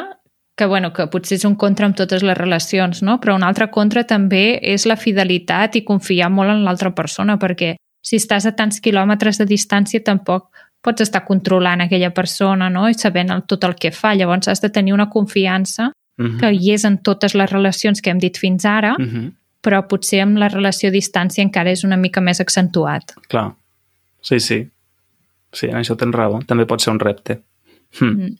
que, 0.57 0.66
bueno, 0.71 0.93
que 0.93 1.09
potser 1.11 1.38
és 1.40 1.45
un 1.49 1.57
contra 1.59 1.87
amb 1.88 1.97
totes 1.99 2.23
les 2.27 2.37
relacions, 2.38 3.03
no? 3.03 3.19
però 3.21 3.35
un 3.37 3.45
altre 3.47 3.71
contra 3.73 4.05
també 4.07 4.59
és 4.62 4.87
la 4.87 4.97
fidelitat 5.01 5.77
i 5.81 5.85
confiar 5.85 6.31
molt 6.31 6.53
en 6.55 6.64
l'altra 6.64 6.93
persona, 6.95 7.38
perquè 7.40 7.75
si 8.05 8.16
estàs 8.21 8.47
a 8.49 8.55
tants 8.57 8.81
quilòmetres 8.81 9.40
de 9.40 9.47
distància 9.49 10.01
tampoc 10.05 10.49
pots 10.83 11.05
estar 11.05 11.25
controlant 11.25 11.85
aquella 11.85 12.11
persona 12.16 12.71
no? 12.71 12.88
i 12.88 12.95
sabent 12.95 13.31
el, 13.31 13.45
tot 13.49 13.64
el 13.64 13.77
que 13.77 13.90
fa. 13.93 14.14
Llavors 14.14 14.49
has 14.49 14.62
de 14.62 14.71
tenir 14.71 14.95
una 14.97 15.11
confiança 15.11 15.93
Mm 16.21 16.37
que 16.37 16.51
hi 16.53 16.73
és 16.75 16.85
en 16.85 16.99
totes 17.01 17.33
les 17.35 17.49
relacions 17.49 18.03
que 18.03 18.11
hem 18.11 18.19
dit 18.21 18.37
fins 18.37 18.64
ara, 18.64 18.95
-hmm. 18.99 19.07
Mm 19.07 19.09
-hmm. 19.09 19.33
però 19.62 19.87
potser 19.88 20.21
amb 20.21 20.37
la 20.37 20.49
relació 20.49 20.90
a 20.90 20.93
distància 20.93 21.43
encara 21.43 21.71
és 21.71 21.83
una 21.85 21.97
mica 21.97 22.21
més 22.21 22.40
accentuat. 22.40 23.14
Clar. 23.29 23.55
Sí, 24.21 24.38
sí. 24.40 24.69
Sí, 25.53 25.66
en 25.66 25.77
això 25.77 25.97
tens 25.97 26.14
raó. 26.14 26.43
També 26.47 26.66
pot 26.66 26.81
ser 26.81 26.93
un 26.93 27.01
repte. 27.01 27.40
Hm. 28.01 28.07
Mm. 28.07 28.37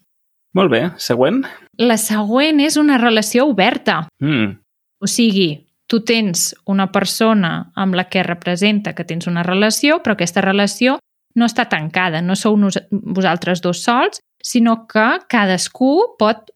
Molt 0.53 0.71
bé. 0.71 0.91
Següent? 0.97 1.45
La 1.79 1.97
següent 1.97 2.61
és 2.61 2.77
una 2.77 2.99
relació 2.99 3.47
oberta. 3.47 4.09
Mm. 4.19 4.59
O 5.01 5.07
sigui, 5.07 5.67
tu 5.87 6.01
tens 6.01 6.55
una 6.67 6.91
persona 6.93 7.73
amb 7.75 7.95
la 7.95 8.05
que 8.09 8.23
representa 8.23 8.93
que 8.95 9.05
tens 9.05 9.27
una 9.27 9.43
relació, 9.43 10.03
però 10.03 10.13
aquesta 10.13 10.41
relació 10.41 10.99
no 11.37 11.47
està 11.47 11.67
tancada, 11.71 12.23
no 12.23 12.37
sou 12.37 12.57
nos 12.59 12.79
vosaltres 12.91 13.63
dos 13.63 13.83
sols, 13.85 14.21
sinó 14.43 14.87
que 14.91 15.07
cadascú 15.31 16.17
pot 16.19 16.51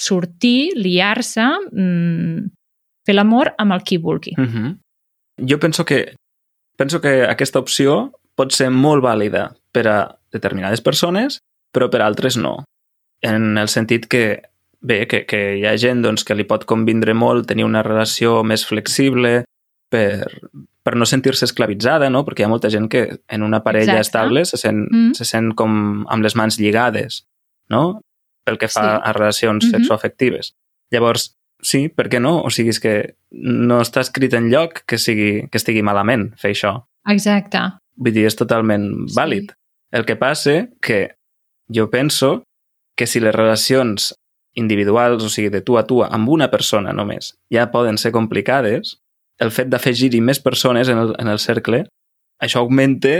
sortir, 0.00 0.74
liar-se, 0.76 1.44
mmm, 1.70 2.50
fer 3.04 3.14
l'amor 3.14 3.52
amb 3.58 3.76
el 3.76 3.82
qui 3.82 3.98
vulgui. 3.98 4.34
Mm 4.36 4.48
-hmm. 4.48 4.78
Jo 5.50 5.58
penso 5.58 5.84
que, 5.84 6.14
penso 6.76 7.00
que 7.00 7.26
aquesta 7.26 7.58
opció 7.58 8.12
pot 8.34 8.52
ser 8.52 8.70
molt 8.70 9.02
vàlida 9.02 9.54
per 9.72 9.86
a 9.88 10.18
determinades 10.32 10.80
persones, 10.80 11.38
però 11.72 11.90
per 11.90 12.02
altres 12.02 12.36
no. 12.36 12.64
En 13.22 13.58
el 13.58 13.68
sentit 13.68 14.06
que, 14.06 14.42
bé, 14.80 15.06
que, 15.06 15.24
que 15.26 15.56
hi 15.58 15.66
ha 15.66 15.76
gent 15.76 16.02
doncs, 16.02 16.24
que 16.24 16.34
li 16.34 16.44
pot 16.44 16.64
convindre 16.64 17.14
molt 17.14 17.46
tenir 17.46 17.64
una 17.64 17.82
relació 17.82 18.42
més 18.42 18.64
flexible 18.66 19.44
per, 19.90 20.26
per 20.84 20.96
no 20.96 21.06
sentir-se 21.06 21.46
esclavitzada, 21.46 22.10
no? 22.10 22.24
perquè 22.26 22.42
hi 22.44 22.44
ha 22.44 22.48
molta 22.52 22.68
gent 22.70 22.90
que 22.92 23.20
en 23.28 23.42
una 23.42 23.62
parella 23.64 23.94
Exacte. 23.96 24.00
estable 24.08 24.44
se 24.44 24.58
sent, 24.60 24.86
Mm. 24.92 25.12
se 25.14 25.24
sent 25.24 25.54
com 25.56 26.04
amb 26.08 26.22
les 26.22 26.36
mans 26.36 26.58
lligades, 26.60 27.26
no? 27.70 28.02
pel 28.44 28.58
que 28.58 28.68
fa 28.68 28.82
Sí. 28.82 29.00
a 29.08 29.12
relacions 29.14 29.64
Mhm. 29.64 29.70
sexoafectives. 29.72 30.54
Llavors, 30.92 31.38
sí, 31.62 31.88
per 31.88 32.10
què 32.10 32.20
no? 32.20 32.42
O 32.42 32.50
sigui, 32.50 32.68
és 32.68 32.80
que 32.80 33.16
no 33.32 33.80
està 33.80 34.00
escrit 34.02 34.34
en 34.34 34.50
lloc 34.50 34.82
que, 34.86 34.98
sigui, 34.98 35.48
que 35.48 35.56
estigui 35.56 35.80
malament 35.82 36.34
fer 36.36 36.50
això. 36.52 36.84
Exacte. 37.08 37.58
Vull 37.96 38.12
dir, 38.12 38.26
és 38.26 38.36
totalment 38.36 39.08
Sí. 39.08 39.14
vàlid. 39.16 39.52
El 39.90 40.04
que 40.04 40.16
passa 40.16 40.68
que 40.82 41.14
jo 41.74 41.88
penso 41.88 42.42
que 42.96 43.06
si 43.06 43.18
les 43.20 43.34
relacions 43.34 44.14
individuals, 44.54 45.24
o 45.24 45.28
sigui, 45.28 45.48
de 45.48 45.62
tu 45.62 45.78
a 45.78 45.86
tu, 45.86 46.02
amb 46.04 46.28
una 46.28 46.50
persona 46.50 46.92
només, 46.92 47.38
ja 47.50 47.70
poden 47.70 47.96
ser 47.98 48.12
complicades, 48.12 49.00
el 49.42 49.50
fet 49.50 49.70
d'afegir-hi 49.70 50.20
més 50.22 50.40
persones 50.42 50.88
en 50.88 51.00
el, 51.00 51.14
en 51.18 51.30
el 51.30 51.40
cercle, 51.42 51.84
això 52.42 52.62
augmenta 52.62 53.14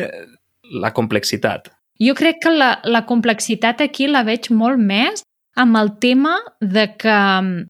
la 0.70 0.92
complexitat. 0.94 1.70
Jo 2.02 2.14
crec 2.18 2.40
que 2.42 2.52
la, 2.54 2.78
la 2.84 3.04
complexitat 3.06 3.82
aquí 3.84 4.08
la 4.10 4.24
veig 4.26 4.50
molt 4.50 4.80
més 4.80 5.22
amb 5.56 5.78
el 5.78 5.94
tema 6.02 6.36
de 6.60 6.88
que 6.98 7.14
mm, 7.14 7.66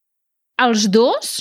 els 0.65 0.89
dos 0.93 1.35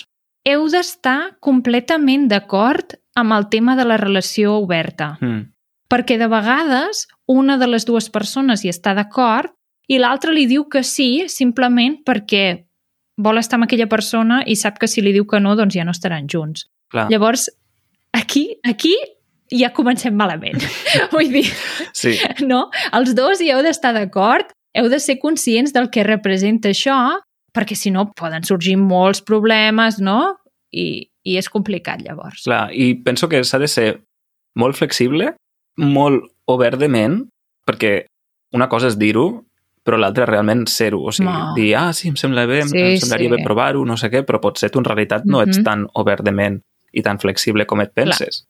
heu 0.43 0.67
d'estar 0.67 1.37
completament 1.39 2.27
d'acord 2.27 2.97
amb 3.15 3.35
el 3.37 3.47
tema 3.47 3.77
de 3.79 3.85
la 3.87 3.97
relació 4.01 4.57
oberta. 4.59 5.15
Mm. 5.21 5.47
Perquè 5.91 6.17
de 6.19 6.27
vegades 6.27 7.07
una 7.29 7.57
de 7.61 7.69
les 7.69 7.85
dues 7.85 8.09
persones 8.11 8.63
hi 8.63 8.71
està 8.73 8.95
d'acord 8.97 9.53
i 9.87 9.99
l'altra 9.99 10.33
li 10.33 10.47
diu 10.49 10.65
que 10.67 10.83
sí 10.83 11.29
simplement 11.29 11.99
perquè 12.03 12.65
vol 13.15 13.37
estar 13.37 13.59
amb 13.59 13.67
aquella 13.67 13.87
persona 13.87 14.41
i 14.47 14.55
sap 14.57 14.79
que 14.81 14.89
si 14.89 15.03
li 15.03 15.13
diu 15.13 15.27
que 15.29 15.39
no, 15.39 15.55
doncs 15.55 15.75
ja 15.77 15.85
no 15.85 15.93
estaran 15.93 16.27
junts. 16.27 16.65
Clar. 16.93 17.07
Llavors, 17.11 17.47
aquí, 18.13 18.45
aquí 18.63 18.93
ja 19.51 19.71
comencem 19.73 20.13
malament. 20.15 20.61
Vull 21.13 21.31
dir, 21.33 21.45
Sí, 21.93 22.15
no? 22.45 22.67
Els 22.93 23.15
dos 23.17 23.41
hi 23.41 23.49
heu 23.53 23.61
d'estar 23.65 23.93
d'acord, 23.97 24.53
heu 24.77 24.87
de 24.89 24.99
ser 25.01 25.17
conscients 25.21 25.73
del 25.73 25.89
que 25.93 26.05
representa 26.05 26.69
això, 26.71 26.95
perquè 27.53 27.75
si 27.77 27.91
no 27.93 28.07
poden 28.17 28.45
sorgir 28.45 28.77
molts 28.81 29.21
problemes, 29.25 29.99
no? 30.01 30.35
I, 30.73 31.05
i 31.25 31.35
és 31.37 31.49
complicat 31.53 32.01
llavors. 32.01 32.45
clar. 32.47 32.69
I 32.73 32.95
penso 33.05 33.27
que 33.29 33.43
s'ha 33.45 33.59
de 33.61 33.67
ser 33.69 33.89
molt 34.57 34.77
flexible, 34.77 35.33
molt 35.77 36.23
obert 36.49 36.77
de 36.81 36.87
ment, 36.89 37.19
perquè 37.65 38.05
una 38.53 38.67
cosa 38.69 38.89
és 38.89 38.97
dir-ho, 38.97 39.43
però 39.85 39.97
l'altra 39.99 40.25
realment 40.25 40.65
ser-ho. 40.69 41.01
O 41.09 41.11
sigui, 41.13 41.29
No. 41.29 41.53
dir, 41.57 41.75
ah, 41.77 41.91
sí, 41.93 42.07
em 42.09 42.15
sembla 42.17 42.45
bé, 42.49 42.61
Sí, 42.63 42.77
em 42.79 42.97
semblaria 43.01 43.29
sí. 43.29 43.35
bé 43.35 43.43
provar-ho, 43.45 43.85
no 43.85 43.97
sé 43.97 44.09
què, 44.09 44.23
però 44.25 44.39
potser 44.41 44.69
tu 44.71 44.79
en 44.81 44.85
realitat 44.85 45.25
no 45.25 45.41
ets 45.41 45.57
Mhm. 45.59 45.63
tan 45.65 45.87
obert 45.93 46.23
de 46.25 46.31
ment 46.31 46.61
i 46.93 47.01
tan 47.05 47.19
flexible 47.19 47.65
com 47.65 47.81
et 47.81 47.93
penses. 47.93 48.45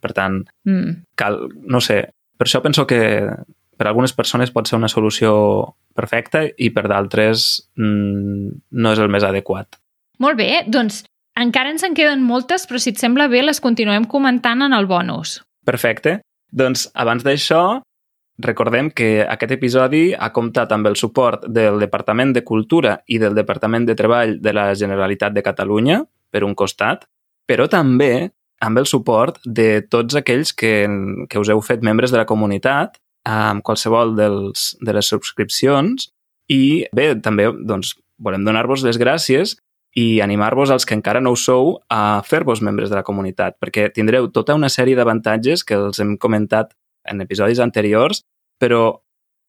Per 0.00 0.12
tant, 0.12 0.42
Mm. 0.64 1.02
cal, 1.16 1.48
no 1.64 1.80
sé, 1.80 2.10
per 2.36 2.46
això 2.46 2.60
penso 2.62 2.86
que 2.86 3.30
per 3.76 3.86
algunes 3.88 4.12
persones 4.12 4.50
pot 4.50 4.68
ser 4.68 4.76
una 4.76 4.88
solució 4.88 5.74
perfecta 5.94 6.44
i 6.56 6.70
per 6.70 6.86
d'altres 6.88 7.70
mm, 7.76 8.48
no 8.70 8.92
és 8.92 8.98
el 8.98 9.08
més 9.08 9.24
adequat. 9.24 9.78
Molt 10.18 10.36
bé, 10.36 10.64
doncs 10.66 11.04
encara 11.36 11.70
ens 11.70 11.82
en 11.84 11.94
queden 11.94 12.22
moltes, 12.22 12.66
però 12.68 12.78
si 12.80 12.90
et 12.90 13.00
sembla 13.00 13.28
bé 13.28 13.42
les 13.42 13.60
continuem 13.60 14.04
comentant 14.08 14.62
en 14.62 14.72
el 14.72 14.86
bonus. 14.86 15.42
Perfecte. 15.64 16.20
Doncs 16.52 16.86
abans 16.94 17.24
d'això, 17.24 17.80
recordem 18.38 18.90
que 18.90 19.24
aquest 19.26 19.52
episodi 19.56 20.14
ha 20.14 20.30
comptat 20.32 20.72
amb 20.72 20.86
el 20.86 20.96
suport 20.96 21.44
del 21.48 21.78
Departament 21.80 22.32
de 22.36 22.44
Cultura 22.44 23.02
i 23.08 23.18
del 23.18 23.34
Departament 23.34 23.86
de 23.88 23.96
Treball 23.96 24.38
de 24.40 24.52
la 24.52 24.70
Generalitat 24.74 25.32
de 25.34 25.42
Catalunya, 25.42 26.02
per 26.30 26.44
un 26.44 26.54
costat, 26.54 27.04
però 27.46 27.68
també 27.70 28.30
amb 28.60 28.80
el 28.80 28.86
suport 28.88 29.38
de 29.44 29.82
tots 29.90 30.16
aquells 30.16 30.52
que, 30.56 30.88
que 31.30 31.40
us 31.40 31.50
heu 31.52 31.60
fet 31.64 31.84
membres 31.84 32.12
de 32.12 32.20
la 32.20 32.28
comunitat 32.28 32.96
amb 33.26 33.64
qualsevol 33.66 34.14
dels, 34.16 34.72
de 34.80 34.94
les 34.96 35.08
subscripcions 35.12 36.08
i 36.52 36.86
bé, 36.94 37.10
també 37.22 37.48
doncs, 37.66 37.94
volem 38.22 38.44
donar-vos 38.46 38.84
les 38.86 38.98
gràcies 38.98 39.56
i 39.96 40.20
animar-vos 40.20 40.70
als 40.70 40.84
que 40.84 40.94
encara 40.94 41.22
no 41.24 41.32
ho 41.32 41.38
sou 41.40 41.78
a 41.88 42.20
fer-vos 42.24 42.60
membres 42.62 42.90
de 42.92 42.98
la 42.98 43.04
comunitat, 43.04 43.56
perquè 43.60 43.88
tindreu 43.92 44.28
tota 44.32 44.54
una 44.54 44.68
sèrie 44.68 44.96
d'avantatges 44.96 45.64
que 45.64 45.76
els 45.78 46.00
hem 46.00 46.16
comentat 46.20 46.74
en 47.08 47.24
episodis 47.24 47.62
anteriors, 47.64 48.22
però 48.60 49.00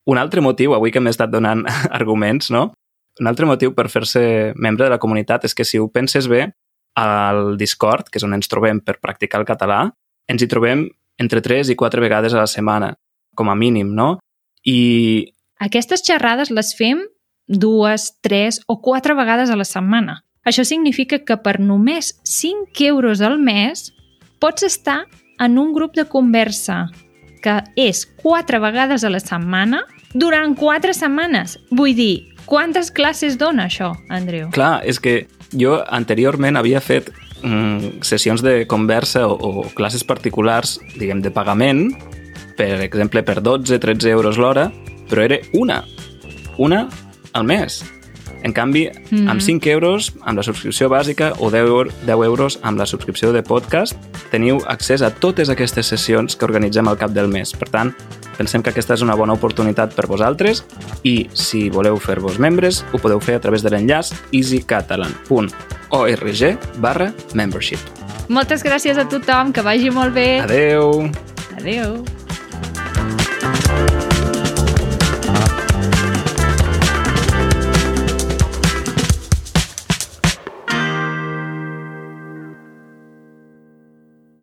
un 0.08 0.18
altre 0.18 0.42
motiu, 0.42 0.74
avui 0.74 0.94
que 0.96 1.04
m'he 1.04 1.12
estat 1.12 1.34
donant 1.34 1.66
arguments, 2.00 2.52
no? 2.52 2.70
Un 3.20 3.28
altre 3.28 3.50
motiu 3.50 3.74
per 3.76 3.90
fer-se 3.92 4.54
membre 4.56 4.86
de 4.86 4.94
la 4.94 5.02
comunitat 5.04 5.44
és 5.50 5.58
que 5.58 5.66
si 5.66 5.82
ho 5.82 5.90
penses 5.92 6.30
bé, 6.32 6.48
al 6.98 7.58
Discord, 7.58 8.10
que 8.10 8.18
és 8.18 8.26
on 8.26 8.34
ens 8.34 8.50
trobem 8.50 8.82
per 8.82 8.98
practicar 9.02 9.42
el 9.42 9.48
català, 9.48 9.84
ens 10.28 10.42
hi 10.42 10.50
trobem 10.50 10.88
entre 11.22 11.42
3 11.46 11.70
i 11.70 11.78
4 11.78 12.02
vegades 12.02 12.34
a 12.34 12.42
la 12.42 12.50
setmana, 12.50 12.96
com 13.38 13.50
a 13.50 13.56
mínim, 13.56 13.94
no? 13.94 14.18
I 14.66 15.30
Aquestes 15.62 16.04
xerrades 16.06 16.52
les 16.54 16.74
fem 16.78 17.00
dues, 17.48 18.12
tres 18.22 18.60
o 18.68 18.80
quatre 18.82 19.16
vegades 19.18 19.50
a 19.50 19.58
la 19.58 19.66
setmana. 19.66 20.22
Això 20.46 20.64
significa 20.68 21.20
que 21.26 21.38
per 21.42 21.58
només 21.60 22.14
5 22.24 22.86
euros 22.86 23.22
al 23.22 23.40
mes 23.40 23.92
pots 24.40 24.64
estar 24.64 25.06
en 25.40 25.58
un 25.58 25.74
grup 25.74 25.96
de 25.96 26.06
conversa 26.06 26.88
que 27.42 27.60
és 27.78 28.06
quatre 28.22 28.60
vegades 28.60 29.04
a 29.04 29.12
la 29.14 29.22
setmana 29.22 29.84
durant 30.14 30.56
quatre 30.58 30.94
setmanes. 30.94 31.58
Vull 31.72 31.96
dir, 31.98 32.28
quantes 32.46 32.92
classes 32.92 33.38
dona 33.38 33.68
això, 33.68 33.94
Andreu? 34.10 34.50
Clar, 34.54 34.82
és 34.86 35.00
que 35.00 35.28
jo 35.60 35.78
anteriorment 35.84 36.60
havia 36.60 36.82
fet 36.84 37.12
mm, 37.42 38.04
sessions 38.06 38.44
de 38.46 38.66
conversa 38.70 39.26
o, 39.28 39.36
o 39.38 39.66
classes 39.78 40.06
particulars, 40.08 40.78
diguem, 40.98 41.22
de 41.22 41.34
pagament, 41.34 41.90
per 42.58 42.82
exemple, 42.82 43.24
per 43.24 43.42
12-13 43.44 44.10
euros 44.14 44.40
l'hora, 44.42 44.70
però 45.10 45.24
era 45.26 45.38
una, 45.54 45.84
una 46.58 46.88
al 47.34 47.46
mes. 47.46 47.84
En 48.44 48.54
canvi, 48.54 48.90
mm. 49.10 49.28
amb 49.32 49.42
5 49.42 49.72
euros, 49.74 50.12
amb 50.22 50.38
la 50.38 50.44
subscripció 50.46 50.90
bàsica, 50.92 51.34
o 51.40 51.50
10, 51.54 51.68
eur 51.68 51.92
10 52.06 52.26
euros 52.28 52.60
amb 52.62 52.80
la 52.80 52.86
subscripció 52.86 53.32
de 53.34 53.44
podcast, 53.44 53.96
teniu 54.32 54.62
accés 54.68 55.02
a 55.02 55.12
totes 55.12 55.50
aquestes 55.50 55.88
sessions 55.88 56.36
que 56.36 56.46
organitzem 56.46 56.88
al 56.88 56.98
cap 56.98 57.12
del 57.16 57.28
mes. 57.32 57.52
Per 57.58 57.70
tant, 57.74 57.94
pensem 58.38 58.62
que 58.64 58.70
aquesta 58.72 58.94
és 58.98 59.02
una 59.06 59.16
bona 59.18 59.34
oportunitat 59.38 59.94
per 59.98 60.08
vosaltres 60.10 60.64
i, 61.04 61.30
si 61.34 61.70
voleu 61.74 61.98
fer-vos 62.02 62.40
membres, 62.40 62.86
ho 62.94 62.98
podeu 63.02 63.20
fer 63.24 63.36
a 63.38 63.42
través 63.44 63.62
de 63.66 63.70
l'enllaç 63.74 64.08
easycatalan.org 64.32 66.42
barra 66.84 67.08
membership. 67.34 67.80
Moltes 68.28 68.64
gràcies 68.64 68.98
a 69.00 69.06
tothom, 69.08 69.54
que 69.56 69.62
vagi 69.64 69.90
molt 69.90 70.14
bé. 70.14 70.40
Adeu! 70.44 71.10
Adeu! 71.58 72.04